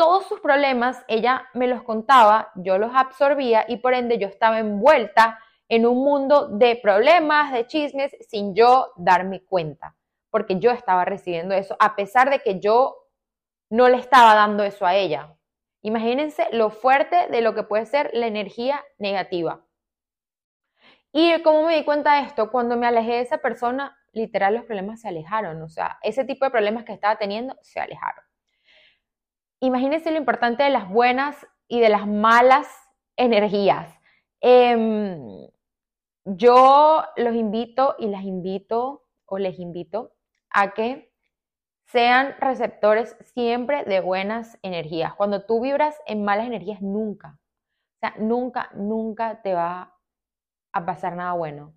todos 0.00 0.24
sus 0.24 0.40
problemas 0.40 1.04
ella 1.08 1.46
me 1.52 1.66
los 1.66 1.82
contaba, 1.82 2.52
yo 2.54 2.78
los 2.78 2.90
absorbía 2.94 3.66
y 3.68 3.76
por 3.76 3.92
ende 3.92 4.16
yo 4.16 4.28
estaba 4.28 4.58
envuelta 4.58 5.38
en 5.68 5.84
un 5.84 5.98
mundo 5.98 6.48
de 6.48 6.76
problemas, 6.76 7.52
de 7.52 7.66
chismes, 7.66 8.16
sin 8.26 8.54
yo 8.54 8.94
darme 8.96 9.44
cuenta, 9.44 9.98
porque 10.30 10.58
yo 10.58 10.70
estaba 10.70 11.04
recibiendo 11.04 11.54
eso, 11.54 11.76
a 11.78 11.96
pesar 11.96 12.30
de 12.30 12.38
que 12.38 12.60
yo 12.60 12.96
no 13.68 13.90
le 13.90 13.98
estaba 13.98 14.34
dando 14.34 14.64
eso 14.64 14.86
a 14.86 14.94
ella. 14.94 15.36
Imagínense 15.82 16.48
lo 16.52 16.70
fuerte 16.70 17.26
de 17.28 17.42
lo 17.42 17.54
que 17.54 17.64
puede 17.64 17.84
ser 17.84 18.08
la 18.14 18.26
energía 18.26 18.82
negativa. 18.96 19.66
Y 21.12 21.42
cómo 21.42 21.66
me 21.66 21.76
di 21.76 21.84
cuenta 21.84 22.14
de 22.14 22.22
esto, 22.22 22.50
cuando 22.50 22.78
me 22.78 22.86
alejé 22.86 23.16
de 23.16 23.20
esa 23.20 23.36
persona, 23.36 23.98
literal 24.12 24.54
los 24.54 24.64
problemas 24.64 25.02
se 25.02 25.08
alejaron, 25.08 25.60
o 25.60 25.68
sea, 25.68 25.98
ese 26.02 26.24
tipo 26.24 26.46
de 26.46 26.50
problemas 26.50 26.84
que 26.84 26.94
estaba 26.94 27.16
teniendo 27.16 27.54
se 27.60 27.80
alejaron. 27.80 28.29
Imagínense 29.60 30.10
lo 30.10 30.16
importante 30.16 30.62
de 30.62 30.70
las 30.70 30.88
buenas 30.88 31.46
y 31.68 31.80
de 31.80 31.90
las 31.90 32.06
malas 32.06 32.66
energías. 33.16 33.94
Em, 34.40 35.48
yo 36.24 37.04
los 37.16 37.34
invito 37.34 37.94
y 37.98 38.08
las 38.08 38.24
invito 38.24 39.04
o 39.26 39.38
les 39.38 39.58
invito 39.58 40.12
a 40.50 40.72
que 40.72 41.12
sean 41.86 42.34
receptores 42.40 43.16
siempre 43.34 43.84
de 43.84 44.00
buenas 44.00 44.58
energías. 44.62 45.14
Cuando 45.14 45.44
tú 45.44 45.60
vibras 45.60 45.96
en 46.06 46.24
malas 46.24 46.46
energías, 46.46 46.80
nunca, 46.80 47.38
o 47.96 47.98
sea, 48.00 48.14
nunca, 48.18 48.70
nunca 48.74 49.42
te 49.42 49.54
va 49.54 49.94
a 50.72 50.86
pasar 50.86 51.16
nada 51.16 51.32
bueno. 51.32 51.74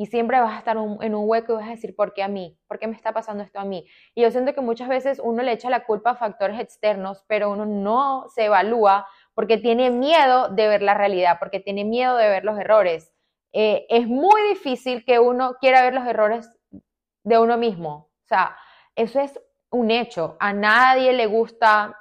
Y 0.00 0.06
siempre 0.06 0.40
vas 0.40 0.54
a 0.54 0.58
estar 0.58 0.78
en 0.78 1.14
un 1.14 1.28
hueco 1.28 1.52
y 1.52 1.56
vas 1.56 1.66
a 1.66 1.72
decir, 1.72 1.94
¿por 1.94 2.14
qué 2.14 2.22
a 2.22 2.28
mí? 2.28 2.58
¿Por 2.66 2.78
qué 2.78 2.86
me 2.86 2.96
está 2.96 3.12
pasando 3.12 3.44
esto 3.44 3.60
a 3.60 3.66
mí? 3.66 3.86
Y 4.14 4.22
yo 4.22 4.30
siento 4.30 4.54
que 4.54 4.62
muchas 4.62 4.88
veces 4.88 5.20
uno 5.22 5.42
le 5.42 5.52
echa 5.52 5.68
la 5.68 5.84
culpa 5.84 6.12
a 6.12 6.16
factores 6.16 6.58
externos, 6.58 7.22
pero 7.26 7.50
uno 7.50 7.66
no 7.66 8.24
se 8.34 8.46
evalúa 8.46 9.06
porque 9.34 9.58
tiene 9.58 9.90
miedo 9.90 10.48
de 10.48 10.68
ver 10.68 10.80
la 10.80 10.94
realidad, 10.94 11.36
porque 11.38 11.60
tiene 11.60 11.84
miedo 11.84 12.16
de 12.16 12.30
ver 12.30 12.46
los 12.46 12.58
errores. 12.58 13.12
Eh, 13.52 13.84
es 13.90 14.08
muy 14.08 14.40
difícil 14.48 15.04
que 15.04 15.18
uno 15.18 15.56
quiera 15.60 15.82
ver 15.82 15.92
los 15.92 16.06
errores 16.06 16.48
de 17.22 17.38
uno 17.38 17.58
mismo. 17.58 18.08
O 18.24 18.26
sea, 18.26 18.56
eso 18.94 19.20
es 19.20 19.38
un 19.70 19.90
hecho. 19.90 20.38
A 20.40 20.54
nadie 20.54 21.12
le 21.12 21.26
gusta 21.26 21.94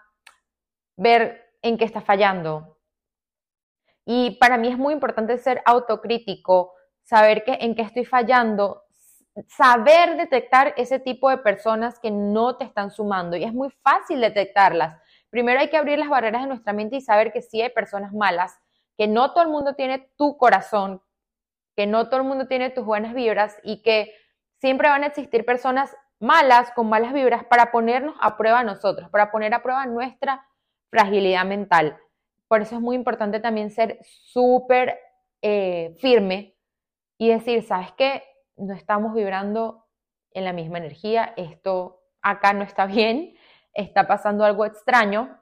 ver 0.96 1.52
en 1.62 1.78
qué 1.78 1.84
está 1.84 2.00
fallando. 2.00 2.78
Y 4.06 4.38
para 4.40 4.58
mí 4.58 4.70
es 4.70 4.78
muy 4.78 4.94
importante 4.94 5.38
ser 5.38 5.62
autocrítico, 5.66 6.76
saber 7.10 7.44
que, 7.44 7.58
en 7.60 7.74
qué 7.74 7.82
estoy 7.82 8.06
fallando, 8.06 8.84
saber 9.48 10.16
detectar 10.16 10.76
ese 10.78 11.00
tipo 11.00 11.32
de 11.32 11.40
personas 11.40 12.00
que 12.00 12.12
no 12.12 12.56
te 12.56 12.66
están 12.66 12.92
sumando. 12.92 13.36
Y 13.36 13.44
es 13.44 13.52
muy 13.52 13.72
fácil 13.82 14.22
detectarlas. 14.22 14.96
Primero 15.32 15.60
hay 15.60 15.70
que 15.70 15.78
abrir 15.78 15.98
las 15.98 16.10
barreras 16.10 16.44
de 16.44 16.48
nuestra 16.48 16.72
mente 16.72 16.98
y 16.98 17.02
saber 17.02 17.34
que 17.34 17.42
sí 17.42 17.62
hay 17.64 17.72
personas 17.72 18.14
malas, 18.14 18.60
que 18.96 19.08
no 19.08 19.32
todo 19.32 19.44
el 19.44 19.50
mundo 19.50 19.74
tiene 19.74 20.12
tu 20.18 20.38
corazón, 20.38 21.02
que 21.76 21.88
no 21.88 22.10
todo 22.10 22.22
el 22.22 22.28
mundo 22.28 22.48
tiene 22.48 22.70
tus 22.70 22.86
buenas 22.86 23.16
vibras 23.16 23.58
y 23.64 23.82
que 23.82 24.14
siempre 24.60 24.90
van 24.90 25.04
a 25.04 25.08
existir 25.08 25.46
personas 25.46 25.96
malas 26.20 26.72
con 26.76 26.90
malas 26.90 27.12
vibras 27.12 27.44
para 27.44 27.72
ponernos 27.72 28.16
a 28.22 28.38
prueba 28.38 28.60
a 28.60 28.64
nosotros, 28.64 29.10
para 29.10 29.32
poner 29.32 29.56
a 29.56 29.64
prueba 29.64 29.88
nuestra 29.88 30.46
fragilidad 30.92 31.46
mental. 31.46 31.98
Por 32.48 32.62
eso 32.62 32.76
es 32.76 32.82
muy 32.82 32.96
importante 32.96 33.40
también 33.40 33.72
ser 33.72 34.00
súper 34.04 35.00
eh, 35.42 35.96
firme 36.00 36.59
y 37.20 37.30
decir, 37.30 37.62
¿sabes 37.64 37.92
qué? 37.98 38.24
No 38.56 38.74
estamos 38.74 39.14
vibrando 39.14 39.86
en 40.32 40.46
la 40.46 40.54
misma 40.54 40.78
energía, 40.80 41.34
esto 41.36 42.02
acá 42.22 42.54
no 42.54 42.64
está 42.64 42.86
bien, 42.88 43.36
está 43.74 44.08
pasando 44.08 44.44
algo 44.46 44.66
extraño. 44.66 45.38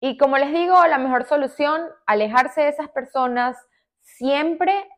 Y 0.00 0.18
como 0.18 0.36
les 0.36 0.52
digo, 0.52 0.74
la 0.86 0.98
mejor 0.98 1.24
solución, 1.24 1.82
alejarse 2.06 2.62
de 2.62 2.68
esas 2.68 2.88
personas, 2.90 3.56
siempre 4.00 4.88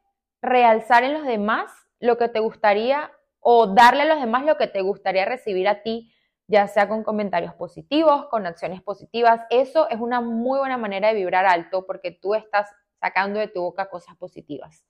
realzar 0.42 1.04
en 1.04 1.14
los 1.14 1.26
demás 1.26 1.70
lo 2.00 2.16
que 2.16 2.28
te 2.28 2.40
gustaría 2.40 3.10
o 3.40 3.66
darle 3.66 4.02
a 4.02 4.06
los 4.06 4.20
demás 4.20 4.44
lo 4.44 4.56
que 4.56 4.66
te 4.68 4.80
gustaría 4.80 5.24
recibir 5.26 5.68
a 5.68 5.82
ti, 5.82 6.12
ya 6.46 6.66
sea 6.66 6.88
con 6.88 7.02
comentarios 7.02 7.54
positivos, 7.54 8.26
con 8.28 8.46
acciones 8.46 8.82
positivas. 8.82 9.42
Eso 9.50 9.88
es 9.90 10.00
una 10.00 10.20
muy 10.20 10.58
buena 10.58 10.78
manera 10.78 11.08
de 11.08 11.14
vibrar 11.14 11.46
alto 11.46 11.86
porque 11.86 12.10
tú 12.10 12.34
estás 12.34 12.70
sacando 13.00 13.38
de 13.38 13.48
tu 13.48 13.62
boca 13.62 13.88
cosas 13.88 14.16
positivas. 14.16 14.84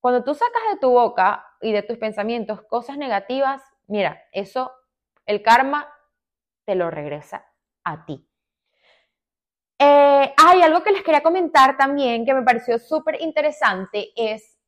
Cuando 0.00 0.24
tú 0.24 0.34
sacas 0.34 0.62
de 0.72 0.78
tu 0.78 0.90
boca 0.90 1.44
y 1.60 1.72
de 1.72 1.82
tus 1.82 1.98
pensamientos 1.98 2.62
cosas 2.62 2.96
negativas, 2.98 3.62
mira, 3.86 4.22
eso, 4.32 4.72
el 5.24 5.42
karma 5.42 5.92
te 6.64 6.74
lo 6.74 6.90
regresa 6.90 7.46
a 7.84 8.04
ti. 8.04 8.28
Eh, 9.78 10.34
hay 10.36 10.62
algo 10.62 10.82
que 10.82 10.92
les 10.92 11.02
quería 11.02 11.22
comentar 11.22 11.76
también 11.76 12.24
que 12.24 12.32
me 12.34 12.42
pareció 12.42 12.78
súper 12.78 13.20
interesante, 13.20 14.10
es 14.16 14.58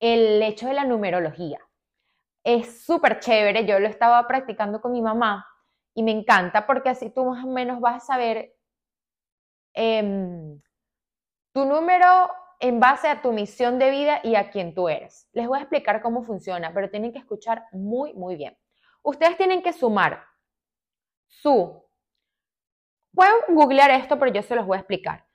el 0.00 0.42
hecho 0.42 0.68
de 0.68 0.74
la 0.74 0.84
numerología. 0.84 1.60
Es 2.44 2.84
súper 2.84 3.18
chévere, 3.20 3.66
yo 3.66 3.78
lo 3.80 3.88
estaba 3.88 4.26
practicando 4.28 4.80
con 4.80 4.92
mi 4.92 5.02
mamá 5.02 5.46
y 5.94 6.02
me 6.02 6.12
encanta 6.12 6.66
porque 6.66 6.90
así 6.90 7.10
tú 7.10 7.24
más 7.24 7.44
o 7.44 7.48
menos 7.48 7.80
vas 7.80 8.02
a 8.02 8.06
saber 8.06 8.54
em, 9.74 10.60
tu 11.52 11.64
número 11.64 12.30
en 12.60 12.80
base 12.80 13.08
a 13.08 13.22
tu 13.22 13.32
misión 13.32 13.78
de 13.78 13.90
vida 13.90 14.20
y 14.22 14.34
a 14.34 14.50
quién 14.50 14.74
tú 14.74 14.88
eres. 14.88 15.28
Les 15.32 15.46
voy 15.46 15.58
a 15.58 15.62
explicar 15.62 16.02
cómo 16.02 16.22
funciona, 16.22 16.72
pero 16.72 16.90
tienen 16.90 17.12
que 17.12 17.18
escuchar 17.18 17.66
muy, 17.72 18.14
muy 18.14 18.36
bien. 18.36 18.56
Ustedes 19.02 19.36
tienen 19.36 19.62
que 19.62 19.72
sumar 19.72 20.24
su, 21.26 21.84
pueden 23.14 23.34
googlear 23.48 23.90
esto, 23.90 24.18
pero 24.18 24.32
yo 24.32 24.42
se 24.42 24.56
los 24.56 24.66
voy 24.66 24.76
a 24.76 24.80
explicar. 24.80 25.26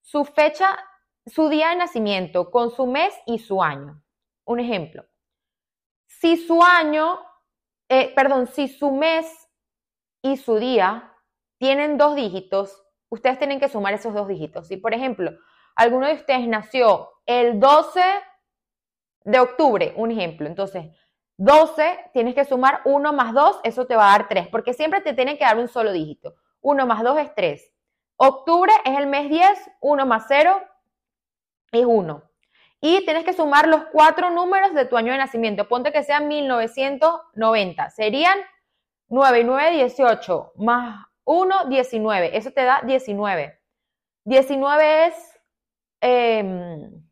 Su 0.00 0.24
fecha, 0.24 0.78
su 1.26 1.48
día 1.48 1.70
de 1.70 1.76
nacimiento 1.76 2.50
con 2.50 2.70
su 2.70 2.86
mes 2.86 3.14
y 3.26 3.38
su 3.38 3.62
año. 3.62 4.02
Un 4.44 4.60
ejemplo, 4.60 5.04
si 6.06 6.36
su 6.36 6.62
año, 6.62 7.20
eh, 7.88 8.14
perdón, 8.14 8.46
si 8.46 8.68
su 8.68 8.90
mes 8.90 9.48
y 10.22 10.36
su 10.36 10.56
día 10.56 11.14
tienen 11.58 11.98
dos 11.98 12.16
dígitos, 12.16 12.82
ustedes 13.10 13.38
tienen 13.38 13.60
que 13.60 13.68
sumar 13.68 13.94
esos 13.94 14.14
dos 14.14 14.26
dígitos. 14.26 14.68
Si, 14.68 14.78
por 14.78 14.94
ejemplo, 14.94 15.32
alguno 15.78 16.08
de 16.08 16.14
ustedes 16.14 16.46
nació 16.48 17.08
el 17.24 17.60
12 17.60 18.00
de 19.24 19.40
octubre, 19.40 19.94
un 19.96 20.10
ejemplo, 20.10 20.46
entonces 20.46 20.86
12 21.36 22.10
tienes 22.12 22.34
que 22.34 22.44
sumar 22.44 22.80
1 22.84 23.12
más 23.12 23.32
2, 23.32 23.60
eso 23.62 23.86
te 23.86 23.96
va 23.96 24.08
a 24.08 24.18
dar 24.18 24.28
3, 24.28 24.48
porque 24.48 24.74
siempre 24.74 25.00
te 25.00 25.14
tienen 25.14 25.38
que 25.38 25.44
dar 25.44 25.56
un 25.56 25.68
solo 25.68 25.92
dígito. 25.92 26.34
1 26.60 26.86
más 26.86 27.02
2 27.02 27.18
es 27.20 27.34
3. 27.34 27.72
Octubre 28.16 28.72
es 28.84 28.98
el 28.98 29.06
mes 29.06 29.30
10, 29.30 29.70
1 29.80 30.06
más 30.06 30.24
0 30.28 30.60
es 31.70 31.84
1 31.86 32.28
y 32.80 33.04
tienes 33.04 33.24
que 33.24 33.32
sumar 33.32 33.66
los 33.66 33.84
cuatro 33.92 34.30
números 34.30 34.74
de 34.74 34.84
tu 34.84 34.96
año 34.96 35.12
de 35.12 35.18
nacimiento. 35.18 35.68
Ponte 35.68 35.92
que 35.92 36.04
sean 36.04 36.28
1990. 36.28 37.90
Serían 37.90 38.38
9 39.08 39.40
y 39.40 39.44
9, 39.44 39.70
18, 39.72 40.52
más 40.56 41.06
1, 41.24 41.64
19. 41.66 42.36
Eso 42.36 42.50
te 42.52 42.64
da 42.64 42.80
19. 42.84 43.60
19 44.24 45.06
es 45.06 45.27
1 46.00 47.02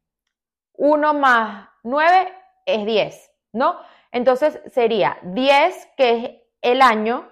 em, 1.10 1.16
más 1.18 1.68
9 1.82 2.32
es 2.66 2.86
10, 2.86 3.30
¿no? 3.52 3.78
Entonces 4.12 4.60
sería 4.66 5.18
10, 5.22 5.88
que 5.96 6.10
es 6.10 6.30
el 6.62 6.82
año, 6.82 7.30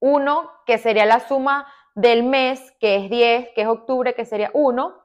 1, 0.00 0.50
que 0.66 0.78
sería 0.78 1.06
la 1.06 1.20
suma 1.20 1.66
del 1.94 2.22
mes, 2.22 2.72
que 2.80 2.96
es 2.96 3.10
10, 3.10 3.50
que 3.54 3.62
es 3.62 3.68
octubre, 3.68 4.14
que 4.14 4.24
sería 4.24 4.50
1, 4.54 5.00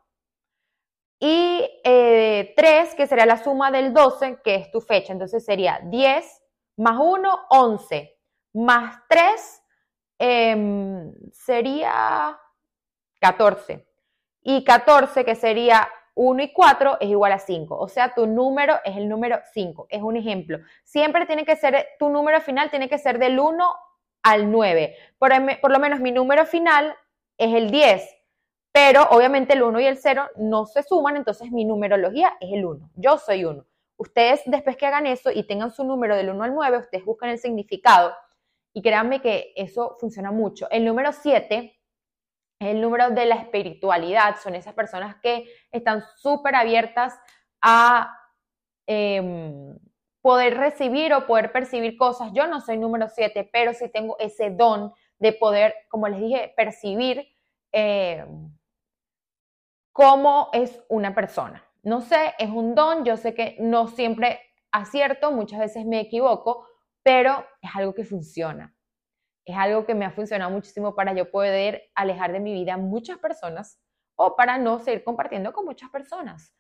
y 1.20 1.62
3, 1.84 1.84
eh, 1.84 2.96
que 2.96 3.08
sería 3.08 3.26
la 3.26 3.42
suma 3.44 3.72
del 3.72 3.94
12, 3.94 4.42
que 4.44 4.56
es 4.56 4.72
tu 4.72 4.82
fecha. 4.82 5.14
Entonces 5.14 5.44
sería 5.44 5.80
10 5.84 6.44
más 6.78 6.98
1, 7.00 7.48
11, 7.50 8.18
más 8.54 9.02
3 9.10 9.64
em, 10.20 11.14
sería 11.32 12.40
14. 13.20 13.88
Y 14.48 14.64
14, 14.64 15.26
que 15.26 15.34
sería 15.34 15.90
1 16.14 16.44
y 16.44 16.54
4, 16.54 16.98
es 17.02 17.10
igual 17.10 17.32
a 17.32 17.40
5. 17.40 17.78
O 17.78 17.88
sea, 17.88 18.14
tu 18.14 18.28
número 18.28 18.76
es 18.86 18.96
el 18.96 19.10
número 19.10 19.40
5. 19.54 19.88
Es 19.90 20.02
un 20.04 20.16
ejemplo. 20.16 20.60
Siempre 20.84 21.26
tiene 21.26 21.46
que 21.46 21.56
ser, 21.56 21.88
tu 21.98 22.10
número 22.10 22.40
final 22.42 22.70
tiene 22.70 22.88
que 22.88 23.00
ser 23.00 23.18
del 23.18 23.40
1 23.40 23.76
al 24.24 24.52
9. 24.52 24.96
Por, 25.18 25.32
por 25.60 25.72
lo 25.72 25.80
menos 25.80 26.00
mi 26.00 26.12
número 26.12 26.46
final 26.46 26.96
es 27.38 27.54
el 27.56 27.72
10 27.72 28.16
pero 28.76 29.04
obviamente 29.12 29.54
el 29.54 29.64
1 29.64 29.80
y 29.80 29.86
el 29.86 29.96
0 29.98 30.32
no 30.36 30.66
se 30.66 30.84
suman, 30.84 31.16
entonces 31.16 31.50
mi 31.50 31.64
numerología 31.64 32.34
es 32.42 32.52
el 32.52 32.66
1. 32.66 32.90
Yo 32.96 33.18
soy 33.18 33.46
1. 33.46 33.66
Ustedes 33.96 34.42
después 34.48 34.76
que 34.76 34.86
hagan 34.86 35.08
eso 35.08 35.32
y 35.32 35.48
tengan 35.48 35.72
su 35.72 35.86
número 35.86 36.14
del 36.14 36.30
1 36.30 36.44
al 36.44 36.54
9, 36.54 36.80
ustedes 36.80 37.06
buscan 37.06 37.30
el 37.30 37.38
significado 37.38 38.14
y 38.74 38.82
créanme 38.82 39.22
que 39.22 39.54
eso 39.56 39.96
funciona 39.98 40.32
mucho. 40.32 40.70
El 40.72 40.84
número 40.84 41.14
7 41.14 41.56
es 41.56 41.72
el 42.60 42.82
número 42.82 43.10
de 43.10 43.26
la 43.26 43.36
espiritualidad, 43.36 44.38
son 44.42 44.56
esas 44.56 44.74
personas 44.74 45.16
que 45.22 45.46
están 45.72 46.04
súper 46.18 46.56
abiertas 46.56 47.20
a 47.62 48.18
em, 48.88 49.78
poder 50.22 50.58
recibir 50.58 51.14
o 51.14 51.28
poder 51.28 51.52
percibir 51.52 51.98
cosas. 51.98 52.32
Yo 52.34 52.48
no 52.48 52.62
soy 52.62 52.78
número 52.78 53.10
7, 53.10 53.50
pero 53.52 53.74
sí 53.74 53.90
tengo 53.90 54.18
ese 54.20 54.52
don 54.52 54.94
de 55.20 55.34
poder, 55.34 55.76
como 55.90 56.08
les 56.08 56.20
dije, 56.20 56.54
percibir. 56.56 57.28
Em, 57.72 58.56
cómo 59.96 60.50
es 60.52 60.84
una 60.90 61.16
persona. 61.16 61.64
No 61.82 62.02
sé, 62.02 62.34
es 62.38 62.50
un 62.50 62.76
don, 62.76 63.06
yo 63.06 63.16
sé 63.16 63.34
que 63.34 63.56
no 63.62 63.88
siempre 63.88 64.42
acierto, 64.70 65.32
muchas 65.32 65.60
veces 65.60 65.86
me 65.86 66.02
equivoco, 66.02 66.68
pero 67.02 67.46
es 67.62 67.70
algo 67.74 67.94
que 67.94 68.04
funciona. 68.04 68.75
Es 69.46 69.56
algo 69.58 69.86
que 69.86 69.96
me 69.96 70.06
ha 70.06 70.12
funcionado 70.12 70.52
muchísimo 70.52 70.96
para 70.96 71.14
yo 71.14 71.32
poder 71.32 71.92
alejar 71.96 72.32
de 72.32 72.40
mi 72.40 72.54
vida 72.54 72.78
muchas 72.78 73.18
personas 73.20 73.80
o 74.16 74.36
para 74.36 74.58
no 74.58 74.80
seguir 74.80 75.04
compartiendo 75.04 75.54
con 75.54 75.66
muchas 75.66 75.90
personas. 75.90 76.54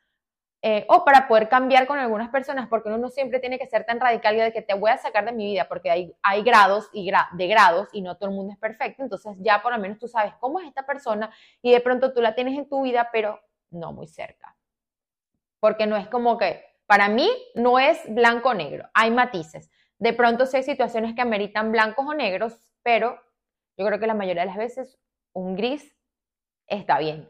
eh, 0.68 0.84
o 0.90 1.06
para 1.06 1.28
poder 1.28 1.48
cambiar 1.48 1.86
con 1.86 2.00
algunas 2.00 2.30
personas, 2.30 2.68
porque 2.68 2.90
uno 2.90 2.98
no 2.98 3.10
siempre 3.10 3.40
tiene 3.40 3.60
que 3.60 3.68
ser 3.68 3.86
tan 3.86 4.00
radical 4.00 4.36
de 4.36 4.52
que 4.52 4.64
te 4.64 4.74
voy 4.74 4.90
a 4.90 4.98
sacar 4.98 5.24
de 5.24 5.32
mi 5.32 5.46
vida, 5.46 5.68
porque 5.68 5.92
hay, 5.92 6.16
hay 6.24 6.42
grados 6.42 6.90
y 6.92 7.12
de 7.34 7.48
grados 7.48 7.88
y 7.94 8.02
no 8.02 8.18
todo 8.18 8.30
el 8.30 8.36
mundo 8.36 8.54
es 8.54 8.58
perfecto, 8.60 9.04
entonces 9.04 9.36
ya 9.42 9.62
por 9.62 9.74
lo 9.74 9.80
menos 9.80 10.00
tú 10.00 10.08
sabes 10.08 10.34
cómo 10.40 10.60
es 10.60 10.68
esta 10.68 10.84
persona 10.84 11.30
y 11.62 11.72
de 11.72 11.82
pronto 11.82 12.14
tú 12.14 12.22
la 12.22 12.34
tienes 12.34 12.58
en 12.58 12.68
tu 12.68 12.82
vida, 12.82 13.10
pero 13.14 13.40
no 13.70 13.94
muy 13.94 14.08
cerca. 14.08 14.58
Porque 15.60 15.86
no 15.86 15.98
es 15.98 16.08
como 16.08 16.38
que, 16.40 16.64
para 16.88 17.10
mí 17.10 17.30
no 17.54 17.78
es 17.78 18.00
blanco 18.08 18.50
o 18.50 18.54
negro, 18.56 18.90
hay 18.96 19.12
matices. 19.12 19.70
De 20.00 20.14
pronto 20.14 20.48
sí 20.48 20.58
hay 20.58 20.64
situaciones 20.64 21.14
que 21.14 21.22
ameritan 21.22 21.72
blancos 21.72 22.08
o 22.08 22.16
negros, 22.16 22.72
pero 22.86 23.20
yo 23.78 23.86
creo 23.88 24.00
que 24.00 24.06
la 24.06 24.14
mayoría 24.14 24.44
de 24.44 24.48
las 24.48 24.58
veces 24.58 25.00
un 25.34 25.56
gris 25.56 25.98
está 26.68 27.00
bien. 27.00 27.28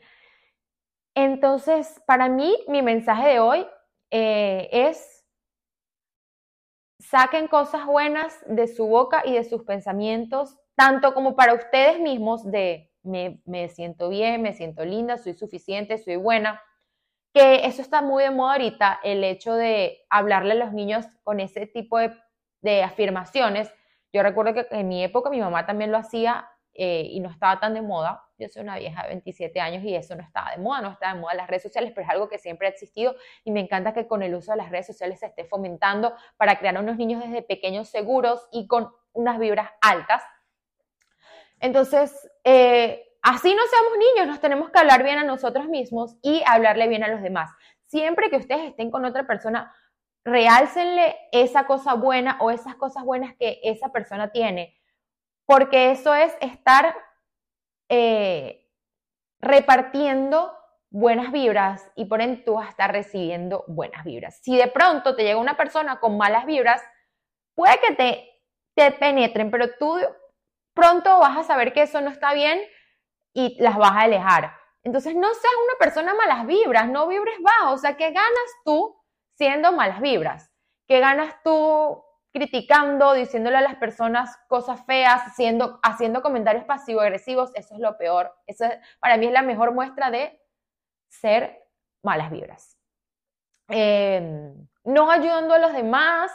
Entonces, 1.15 2.03
para 2.05 2.27
mí, 2.27 2.53
mi 2.67 2.81
mensaje 2.81 3.29
de 3.29 3.39
hoy 3.39 3.65
eh, 4.11 4.67
es, 4.69 5.25
saquen 6.99 7.47
cosas 7.47 7.85
buenas 7.85 8.37
de 8.47 8.67
su 8.67 8.85
boca 8.85 9.23
y 9.25 9.33
de 9.33 9.45
sus 9.45 9.63
pensamientos, 9.63 10.59
tanto 10.75 11.13
como 11.13 11.37
para 11.37 11.53
ustedes 11.53 12.01
mismos 12.01 12.43
de 12.51 12.91
me, 13.01 13.41
me 13.45 13.69
siento 13.69 14.09
bien, 14.09 14.41
me 14.41 14.51
siento 14.51 14.83
linda, 14.83 15.17
soy 15.17 15.35
suficiente, 15.35 15.97
soy 15.97 16.17
buena, 16.17 16.61
que 17.33 17.65
eso 17.65 17.81
está 17.81 18.01
muy 18.01 18.23
de 18.23 18.31
moda 18.31 18.53
ahorita, 18.53 18.99
el 19.03 19.23
hecho 19.23 19.53
de 19.53 20.05
hablarle 20.09 20.51
a 20.51 20.65
los 20.65 20.73
niños 20.73 21.05
con 21.23 21.39
ese 21.39 21.65
tipo 21.65 21.97
de, 21.97 22.13
de 22.61 22.83
afirmaciones. 22.83 23.71
Yo 24.15 24.23
recuerdo 24.23 24.53
que 24.53 24.65
en 24.71 24.87
mi 24.87 25.03
época 25.03 25.29
mi 25.29 25.41
mamá 25.41 25.65
también 25.65 25.91
lo 25.91 25.97
hacía 25.97 26.49
eh, 26.73 27.05
y 27.11 27.19
no 27.19 27.29
estaba 27.29 27.59
tan 27.59 27.73
de 27.73 27.81
moda. 27.81 28.23
Yo 28.37 28.47
soy 28.47 28.61
una 28.61 28.77
vieja 28.77 29.01
de 29.01 29.09
27 29.09 29.59
años 29.59 29.83
y 29.83 29.93
eso 29.93 30.15
no 30.15 30.23
estaba 30.23 30.51
de 30.51 30.57
moda, 30.57 30.79
no 30.79 30.91
estaba 30.91 31.15
de 31.15 31.19
moda 31.19 31.33
las 31.33 31.49
redes 31.49 31.63
sociales, 31.63 31.91
pero 31.93 32.07
es 32.07 32.13
algo 32.13 32.29
que 32.29 32.37
siempre 32.37 32.67
ha 32.67 32.69
existido 32.71 33.13
y 33.43 33.51
me 33.51 33.59
encanta 33.59 33.93
que 33.93 34.07
con 34.07 34.23
el 34.23 34.33
uso 34.33 34.53
de 34.53 34.59
las 34.59 34.69
redes 34.69 34.87
sociales 34.87 35.19
se 35.19 35.25
esté 35.25 35.43
fomentando 35.43 36.13
para 36.37 36.57
crear 36.57 36.79
unos 36.79 36.95
niños 36.95 37.21
desde 37.25 37.41
pequeños 37.41 37.89
seguros 37.89 38.47
y 38.53 38.67
con 38.67 38.89
unas 39.11 39.37
vibras 39.37 39.69
altas. 39.81 40.23
Entonces, 41.59 42.13
eh, 42.45 43.17
así 43.21 43.53
no 43.53 43.63
seamos 43.69 43.97
niños, 43.97 44.27
nos 44.27 44.39
tenemos 44.39 44.69
que 44.69 44.79
hablar 44.79 45.03
bien 45.03 45.17
a 45.17 45.25
nosotros 45.25 45.67
mismos 45.67 46.15
y 46.21 46.41
hablarle 46.47 46.87
bien 46.87 47.03
a 47.03 47.09
los 47.09 47.21
demás. 47.21 47.51
Siempre 47.87 48.29
que 48.29 48.37
ustedes 48.37 48.69
estén 48.69 48.91
con 48.91 49.03
otra 49.03 49.27
persona, 49.27 49.75
realcenle 50.25 51.15
esa 51.31 51.67
cosa 51.67 51.93
buena 51.93 52.37
o 52.41 52.51
esas 52.51 52.75
cosas 52.75 53.03
buenas 53.03 53.35
que 53.35 53.59
esa 53.63 53.91
persona 53.91 54.31
tiene 54.31 54.75
porque 55.45 55.91
eso 55.91 56.13
es 56.13 56.35
estar 56.41 56.95
eh, 57.89 58.67
repartiendo 59.39 60.51
buenas 60.89 61.31
vibras 61.31 61.91
y 61.95 62.05
por 62.05 62.21
ende 62.21 62.41
tú 62.43 62.55
vas 62.55 62.67
a 62.67 62.71
estar 62.71 62.91
recibiendo 62.91 63.63
buenas 63.67 64.03
vibras. 64.03 64.39
Si 64.41 64.57
de 64.57 64.67
pronto 64.67 65.15
te 65.15 65.23
llega 65.23 65.39
una 65.39 65.57
persona 65.57 65.99
con 65.99 66.17
malas 66.17 66.45
vibras, 66.45 66.81
puede 67.53 67.79
que 67.79 67.95
te, 67.95 68.41
te 68.75 68.91
penetren, 68.91 69.51
pero 69.51 69.75
tú 69.77 69.97
pronto 70.73 71.19
vas 71.19 71.37
a 71.37 71.43
saber 71.43 71.73
que 71.73 71.83
eso 71.83 72.01
no 72.01 72.09
está 72.09 72.33
bien 72.33 72.59
y 73.33 73.61
las 73.61 73.77
vas 73.77 73.91
a 73.91 74.01
alejar. 74.01 74.55
Entonces 74.83 75.15
no 75.15 75.33
seas 75.33 75.53
una 75.63 75.77
persona 75.79 76.13
malas 76.13 76.45
vibras, 76.45 76.89
no 76.89 77.07
vibres 77.07 77.35
bajo, 77.41 77.73
o 77.73 77.77
sea, 77.77 77.97
¿qué 77.97 78.11
ganas 78.11 78.51
tú 78.63 78.95
siendo 79.37 79.71
malas 79.71 80.01
vibras? 80.01 80.51
¿Qué 80.87 80.99
ganas 80.99 81.35
tú 81.43 82.03
criticando, 82.35 83.13
diciéndole 83.13 83.55
a 83.55 83.61
las 83.61 83.75
personas 83.75 84.37
cosas 84.49 84.85
feas, 84.85 85.21
haciendo, 85.25 85.79
haciendo 85.81 86.21
comentarios 86.21 86.65
pasivo-agresivos, 86.65 87.51
eso 87.55 87.75
es 87.75 87.79
lo 87.79 87.97
peor. 87.97 88.35
Eso 88.45 88.65
para 88.99 89.15
mí 89.15 89.27
es 89.27 89.31
la 89.31 89.41
mejor 89.41 89.73
muestra 89.73 90.11
de 90.11 90.37
ser 91.07 91.65
malas 92.03 92.29
vibras. 92.29 92.77
Em, 93.69 94.67
no 94.83 95.09
ayudando 95.09 95.53
a 95.53 95.59
los 95.59 95.71
demás, 95.71 96.29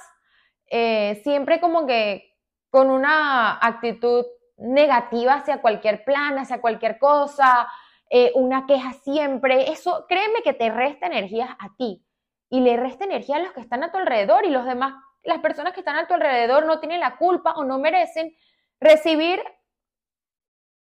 eh, 0.69 1.21
siempre 1.23 1.61
como 1.61 1.87
que 1.87 2.35
con 2.71 2.89
una 2.89 3.59
actitud 3.61 4.25
negativa 4.57 5.35
hacia 5.35 5.61
cualquier 5.61 6.03
plan, 6.05 6.39
hacia 6.39 6.63
cualquier 6.63 6.99
cosa, 6.99 7.69
eh, 8.09 8.33
una 8.37 8.65
queja 8.67 8.95
siempre, 8.95 9.71
eso 9.71 10.07
créeme 10.09 10.43
que 10.43 10.55
te 10.55 10.71
resta 10.71 11.09
energía 11.09 11.59
a 11.61 11.77
ti 11.77 12.07
y 12.51 12.61
le 12.61 12.77
resta 12.77 13.05
energía 13.05 13.37
a 13.37 13.41
los 13.41 13.53
que 13.53 13.61
están 13.61 13.83
a 13.83 13.91
tu 13.91 13.99
alrededor 13.99 14.45
y 14.45 14.51
los 14.51 14.67
demás 14.67 14.95
las 15.23 15.39
personas 15.41 15.73
que 15.73 15.81
están 15.81 15.97
a 15.97 16.07
tu 16.07 16.15
alrededor 16.15 16.67
no 16.67 16.81
tienen 16.81 17.01
la 17.01 17.17
culpa 17.17 17.53
o 17.53 17.65
no 17.65 17.79
merecen 17.79 18.35
recibir 18.81 19.43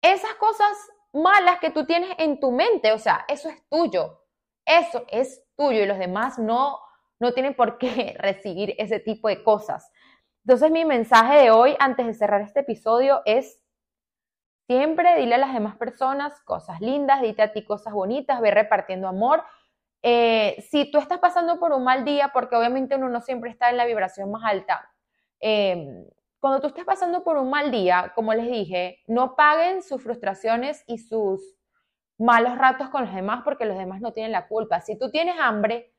esas 0.01 0.33
cosas 0.35 0.75
malas 1.13 1.59
que 1.59 1.69
tú 1.69 1.85
tienes 1.85 2.09
en 2.17 2.39
tu 2.39 2.51
mente. 2.51 2.91
O 2.93 2.97
sea, 2.97 3.25
eso 3.27 3.49
es 3.49 3.67
tuyo. 3.69 4.23
Eso 4.65 5.05
es 5.09 5.43
tuyo 5.55 5.83
y 5.83 5.85
los 5.85 5.99
demás 5.99 6.39
no, 6.39 6.79
no 7.19 7.33
tienen 7.33 7.53
por 7.53 7.77
qué 7.77 8.15
recibir 8.19 8.75
ese 8.77 8.99
tipo 8.99 9.27
de 9.27 9.43
cosas. 9.43 9.91
Entonces 10.45 10.71
mi 10.71 10.83
mensaje 10.83 11.43
de 11.43 11.51
hoy, 11.51 11.75
antes 11.79 12.05
de 12.05 12.13
cerrar 12.13 12.41
este 12.41 12.61
episodio, 12.61 13.21
es 13.25 13.61
siempre 14.67 15.15
dile 15.17 15.35
a 15.35 15.37
las 15.37 15.53
demás 15.53 15.77
personas 15.77 16.39
cosas 16.41 16.81
lindas, 16.81 17.21
dite 17.21 17.41
a 17.41 17.53
ti 17.53 17.63
cosas 17.63 17.93
bonitas, 17.93 18.41
ve 18.41 18.51
repartiendo 18.51 19.07
amor 19.07 19.43
eh, 20.03 20.61
si 20.69 20.91
tú 20.91 20.99
estás 20.99 21.19
pasando 21.19 21.59
por 21.59 21.71
un 21.71 21.85
mal 21.85 22.03
día, 22.03 22.31
porque 22.33 22.57
obviamente 22.57 22.95
uno 22.95 23.07
no 23.09 23.21
siempre 23.21 23.49
está 23.49 23.69
en 23.69 23.77
la 23.77 23.85
vibración 23.85 24.29
más 24.31 24.43
alta, 24.43 24.91
em, 25.39 26.05
cuando 26.41 26.59
tú 26.59 26.67
estés 26.67 26.83
pasando 26.83 27.23
por 27.23 27.37
un 27.37 27.49
mal 27.49 27.71
día, 27.71 28.11
como 28.13 28.33
les 28.33 28.47
dije, 28.51 28.99
no 29.07 29.37
paguen 29.37 29.81
sus 29.81 30.03
frustraciones 30.03 30.83
y 30.87 30.97
sus 30.97 31.55
malos 32.17 32.57
ratos 32.57 32.89
con 32.89 33.05
los 33.05 33.15
demás 33.15 33.43
porque 33.45 33.63
los 33.65 33.77
demás 33.77 34.01
no 34.01 34.11
tienen 34.11 34.33
la 34.33 34.47
culpa. 34.49 34.81
Si 34.81 34.99
tú 34.99 35.09
tienes 35.09 35.35
hambre 35.39 35.93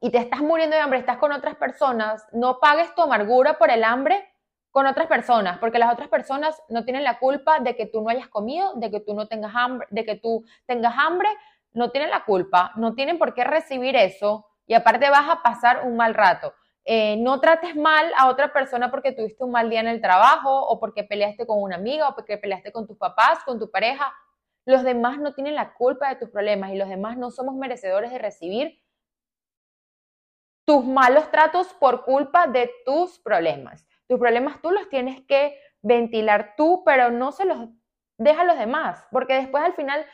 y 0.00 0.10
te 0.10 0.18
estás 0.18 0.40
muriendo 0.40 0.76
de 0.76 0.82
hambre, 0.82 1.00
estás 1.00 1.18
con 1.18 1.32
otras 1.32 1.56
personas, 1.56 2.24
no 2.32 2.60
pagues 2.60 2.94
tu 2.94 3.02
amargura 3.02 3.58
por 3.58 3.70
el 3.70 3.82
hambre 3.82 4.24
con 4.70 4.86
otras 4.86 5.08
personas, 5.08 5.58
porque 5.58 5.80
las 5.80 5.92
otras 5.92 6.08
personas 6.08 6.62
no 6.68 6.84
tienen 6.84 7.02
la 7.02 7.18
culpa 7.18 7.58
de 7.58 7.74
que 7.74 7.86
tú 7.86 8.02
no 8.02 8.10
hayas 8.10 8.28
comido, 8.28 8.74
de 8.74 8.90
que 8.90 9.00
tú 9.00 9.14
no 9.14 9.26
tengas 9.26 9.52
hambre, 9.56 9.88
de 9.90 10.04
que 10.04 10.14
tú 10.14 10.44
tengas 10.66 10.94
hambre, 10.96 11.28
no 11.72 11.90
tienen 11.90 12.10
la 12.10 12.24
culpa, 12.24 12.72
no 12.76 12.94
tienen 12.94 13.18
por 13.18 13.34
qué 13.34 13.44
recibir 13.44 13.96
eso 13.96 14.46
y 14.66 14.74
aparte 14.74 15.10
vas 15.10 15.28
a 15.28 15.42
pasar 15.42 15.86
un 15.86 15.96
mal 15.96 16.14
rato. 16.14 16.54
Eh, 16.84 17.16
no 17.18 17.40
trates 17.40 17.76
mal 17.76 18.10
a 18.16 18.28
otra 18.28 18.52
persona 18.52 18.90
porque 18.90 19.12
tuviste 19.12 19.44
un 19.44 19.50
mal 19.50 19.68
día 19.68 19.80
en 19.80 19.88
el 19.88 20.00
trabajo 20.00 20.50
o 20.50 20.80
porque 20.80 21.04
peleaste 21.04 21.46
con 21.46 21.62
una 21.62 21.76
amiga 21.76 22.08
o 22.08 22.14
porque 22.14 22.38
peleaste 22.38 22.72
con 22.72 22.86
tus 22.86 22.96
papás, 22.96 23.40
con 23.44 23.58
tu 23.58 23.70
pareja. 23.70 24.12
Los 24.64 24.84
demás 24.84 25.18
no 25.18 25.34
tienen 25.34 25.54
la 25.54 25.74
culpa 25.74 26.08
de 26.08 26.16
tus 26.16 26.30
problemas 26.30 26.70
y 26.72 26.76
los 26.76 26.88
demás 26.88 27.18
no 27.18 27.30
somos 27.30 27.54
merecedores 27.56 28.10
de 28.10 28.18
recibir 28.18 28.82
tus 30.66 30.84
malos 30.84 31.30
tratos 31.30 31.74
por 31.74 32.04
culpa 32.04 32.46
de 32.46 32.70
tus 32.84 33.18
problemas. 33.18 33.86
Tus 34.06 34.18
problemas 34.18 34.60
tú 34.60 34.70
los 34.70 34.88
tienes 34.88 35.22
que 35.26 35.58
ventilar 35.82 36.54
tú, 36.56 36.82
pero 36.84 37.10
no 37.10 37.32
se 37.32 37.44
los 37.44 37.68
deja 38.18 38.42
a 38.42 38.44
los 38.44 38.58
demás, 38.58 39.06
porque 39.10 39.34
después 39.34 39.64
al 39.64 39.74
final 39.74 40.04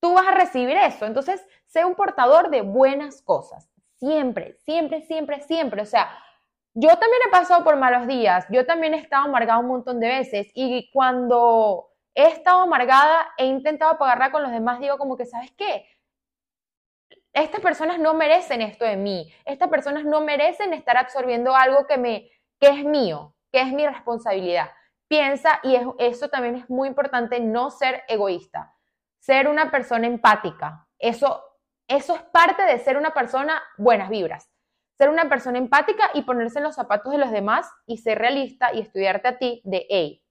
tú 0.00 0.14
vas 0.14 0.26
a 0.26 0.32
recibir 0.32 0.76
eso. 0.76 1.06
Entonces, 1.06 1.44
sé 1.66 1.84
un 1.84 1.94
portador 1.94 2.50
de 2.50 2.62
buenas 2.62 3.22
cosas. 3.22 3.70
Siempre, 3.98 4.56
siempre, 4.64 5.02
siempre, 5.02 5.40
siempre. 5.40 5.82
O 5.82 5.86
sea, 5.86 6.10
yo 6.74 6.90
también 6.90 7.22
he 7.26 7.30
pasado 7.30 7.64
por 7.64 7.76
malos 7.76 8.06
días. 8.06 8.46
Yo 8.50 8.66
también 8.66 8.94
he 8.94 8.98
estado 8.98 9.24
amargada 9.24 9.60
un 9.60 9.68
montón 9.68 10.00
de 10.00 10.08
veces. 10.08 10.48
Y 10.54 10.90
cuando 10.92 11.90
he 12.14 12.28
estado 12.28 12.62
amargada, 12.62 13.28
he 13.38 13.46
intentado 13.46 13.98
pagarla 13.98 14.30
con 14.30 14.42
los 14.42 14.52
demás, 14.52 14.80
digo 14.80 14.98
como 14.98 15.16
que, 15.16 15.26
¿sabes 15.26 15.52
qué? 15.52 15.86
Estas 17.32 17.60
personas 17.60 17.98
no 17.98 18.14
merecen 18.14 18.62
esto 18.62 18.84
de 18.84 18.96
mí. 18.96 19.32
Estas 19.44 19.68
personas 19.68 20.04
no 20.04 20.22
merecen 20.22 20.72
estar 20.72 20.96
absorbiendo 20.96 21.54
algo 21.54 21.86
que, 21.86 21.98
me, 21.98 22.30
que 22.58 22.68
es 22.68 22.84
mío, 22.84 23.34
que 23.52 23.60
es 23.60 23.72
mi 23.72 23.86
responsabilidad. 23.86 24.70
Piensa, 25.08 25.60
y 25.62 25.78
eso 25.98 26.28
también 26.28 26.56
es 26.56 26.70
muy 26.70 26.88
importante, 26.88 27.38
no 27.40 27.70
ser 27.70 28.02
egoísta 28.08 28.75
ser 29.26 29.48
una 29.48 29.72
persona 29.72 30.06
empática. 30.06 30.86
Eso, 31.00 31.42
eso 31.88 32.14
es 32.14 32.22
parte 32.22 32.62
de 32.62 32.78
ser 32.78 32.96
una 32.96 33.12
persona 33.12 33.60
buenas 33.76 34.08
vibras. 34.08 34.48
Ser 34.96 35.10
una 35.10 35.28
persona 35.28 35.58
empática 35.58 36.10
y 36.14 36.22
ponerse 36.22 36.58
en 36.58 36.64
los 36.64 36.76
zapatos 36.76 37.10
de 37.10 37.18
los 37.18 37.32
demás 37.32 37.68
y 37.86 37.98
ser 37.98 38.18
realista 38.18 38.72
y 38.72 38.80
estudiarte 38.80 39.28
a 39.28 39.38
ti 39.38 39.60
de, 39.64 39.84
hey, 39.90 40.22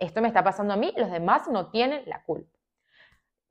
esto 0.00 0.20
me 0.20 0.28
está 0.28 0.42
pasando 0.42 0.74
a 0.74 0.76
mí, 0.76 0.92
los 0.96 1.10
demás 1.10 1.46
no 1.48 1.70
tienen 1.70 2.02
la 2.06 2.24
culpa. 2.24 2.58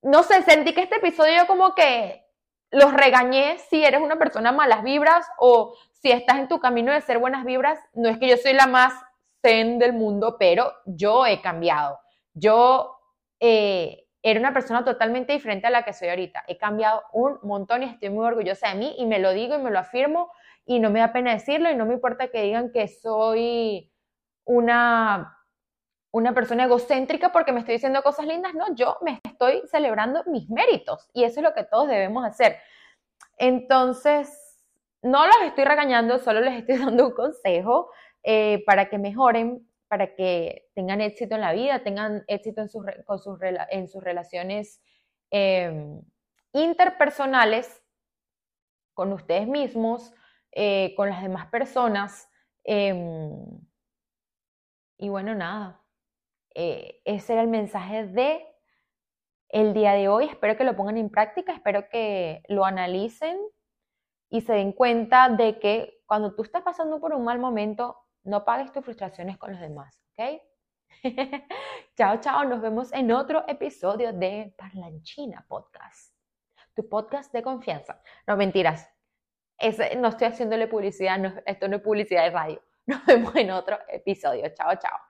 No 0.01 0.23
sé, 0.23 0.41
sentí 0.43 0.73
que 0.73 0.81
este 0.81 0.97
episodio 0.97 1.47
como 1.47 1.73
que 1.73 2.25
los 2.69 2.93
regañé 2.93 3.57
si 3.69 3.83
eres 3.83 4.01
una 4.01 4.17
persona 4.17 4.51
malas 4.51 4.83
vibras 4.83 5.25
o 5.39 5.73
si 5.93 6.11
estás 6.11 6.37
en 6.37 6.49
tu 6.49 6.59
camino 6.59 6.91
de 6.91 6.99
ser 6.99 7.17
buenas 7.17 7.45
vibras. 7.45 7.79
No 7.93 8.09
es 8.09 8.19
que 8.19 8.27
yo 8.27 8.35
soy 8.35 8.51
la 8.53 8.67
más 8.67 8.93
zen 9.41 9.79
del 9.79 9.93
mundo, 9.93 10.35
pero 10.37 10.73
yo 10.85 11.25
he 11.25 11.41
cambiado. 11.41 11.97
Yo 12.33 12.99
eh, 13.39 14.04
era 14.27 14.39
una 14.39 14.53
persona 14.53 14.83
totalmente 14.83 15.33
diferente 15.33 15.67
a 15.67 15.69
la 15.69 15.83
que 15.83 15.93
soy 15.93 16.09
ahorita. 16.09 16.45
He 16.47 16.57
cambiado 16.57 17.03
un 17.13 17.37
montón 17.43 17.83
y 17.83 17.85
estoy 17.85 18.09
muy 18.09 18.25
orgullosa 18.25 18.69
de 18.69 18.75
mí 18.75 18.95
y 18.97 19.05
me 19.05 19.19
lo 19.19 19.31
digo 19.33 19.53
y 19.53 19.59
me 19.59 19.69
lo 19.69 19.77
afirmo 19.77 20.31
y 20.65 20.79
no 20.79 20.89
me 20.89 20.99
da 20.99 21.13
pena 21.13 21.31
decirlo 21.31 21.69
y 21.69 21.75
no 21.75 21.85
me 21.85 21.93
importa 21.93 22.29
que 22.29 22.41
digan 22.41 22.71
que 22.71 22.87
soy 22.87 23.93
una, 24.43 25.37
una 26.09 26.33
persona 26.33 26.63
egocéntrica 26.63 27.31
porque 27.31 27.51
me 27.51 27.59
estoy 27.59 27.75
diciendo 27.75 28.01
cosas 28.01 28.25
lindas. 28.25 28.55
No, 28.55 28.73
yo 28.73 28.97
me 29.01 29.21
estoy 29.23 29.61
celebrando 29.67 30.23
mis 30.25 30.49
méritos 30.49 31.07
y 31.13 31.23
eso 31.23 31.41
es 31.41 31.43
lo 31.43 31.53
que 31.53 31.63
todos 31.63 31.87
debemos 31.87 32.25
hacer. 32.25 32.57
Entonces, 33.37 34.65
no 35.03 35.27
los 35.27 35.37
estoy 35.43 35.65
regañando, 35.65 36.17
solo 36.17 36.41
les 36.41 36.57
estoy 36.57 36.77
dando 36.83 37.09
un 37.09 37.13
consejo 37.13 37.91
eh, 38.23 38.63
para 38.65 38.89
que 38.89 38.97
mejoren, 38.97 39.69
para 39.95 40.13
que 40.13 40.67
tengan 40.73 40.99
éxito 40.99 41.35
en 41.35 41.41
la 41.41 41.53
vida, 41.53 41.81
tengan 41.81 42.25
éxito 42.27 42.59
en 42.59 42.67
sus, 42.67 42.85
en 43.69 43.87
sus 43.87 44.03
relaciones 44.03 44.81
em, 45.31 46.01
interpersonales 46.51 47.81
con 48.93 49.13
ustedes 49.13 49.47
mismos, 49.47 50.13
eh, 50.51 50.93
con 50.97 51.09
las 51.09 51.21
demás 51.21 51.47
personas. 51.47 52.29
Em, 52.65 53.37
y 54.97 55.07
bueno, 55.07 55.33
nada, 55.33 55.81
eh, 56.53 56.99
ese 57.05 57.31
era 57.31 57.41
el 57.41 57.47
mensaje 57.47 58.05
de 58.05 58.45
el 59.47 59.73
día 59.73 59.93
de 59.93 60.09
hoy. 60.09 60.25
Espero 60.25 60.57
que 60.57 60.65
lo 60.65 60.75
pongan 60.75 60.97
en 60.97 61.09
práctica, 61.09 61.53
espero 61.53 61.87
que 61.87 62.43
lo 62.49 62.65
analicen 62.65 63.39
y 64.29 64.41
se 64.41 64.51
den 64.51 64.73
cuenta 64.73 65.29
de 65.29 65.57
que 65.57 66.01
cuando 66.05 66.35
tú 66.35 66.43
estás 66.43 66.63
pasando 66.63 66.99
por 66.99 67.13
un 67.13 67.23
mal 67.23 67.39
momento, 67.39 68.04
no 68.25 68.43
pagues 68.43 68.71
tus 68.71 68.83
frustraciones 68.83 69.37
con 69.37 69.51
los 69.51 69.61
demás, 69.61 70.01
¿ok? 70.17 70.41
chao, 71.95 72.19
chao, 72.19 72.43
nos 72.45 72.61
vemos 72.61 72.91
en 72.93 73.11
otro 73.11 73.43
episodio 73.47 74.13
de 74.13 74.53
Parlanchina 74.57 75.45
Podcast, 75.47 76.13
tu 76.75 76.87
podcast 76.89 77.31
de 77.31 77.43
confianza. 77.43 78.01
No, 78.27 78.35
mentiras, 78.35 78.89
no 79.97 80.07
estoy 80.07 80.27
haciéndole 80.27 80.67
publicidad, 80.67 81.43
esto 81.45 81.67
no 81.67 81.77
es 81.77 81.81
publicidad 81.81 82.23
de 82.23 82.31
radio. 82.31 82.61
Nos 82.87 83.03
vemos 83.05 83.35
en 83.35 83.49
otro 83.49 83.79
episodio. 83.87 84.47
Chao, 84.49 84.75
chao. 84.75 84.99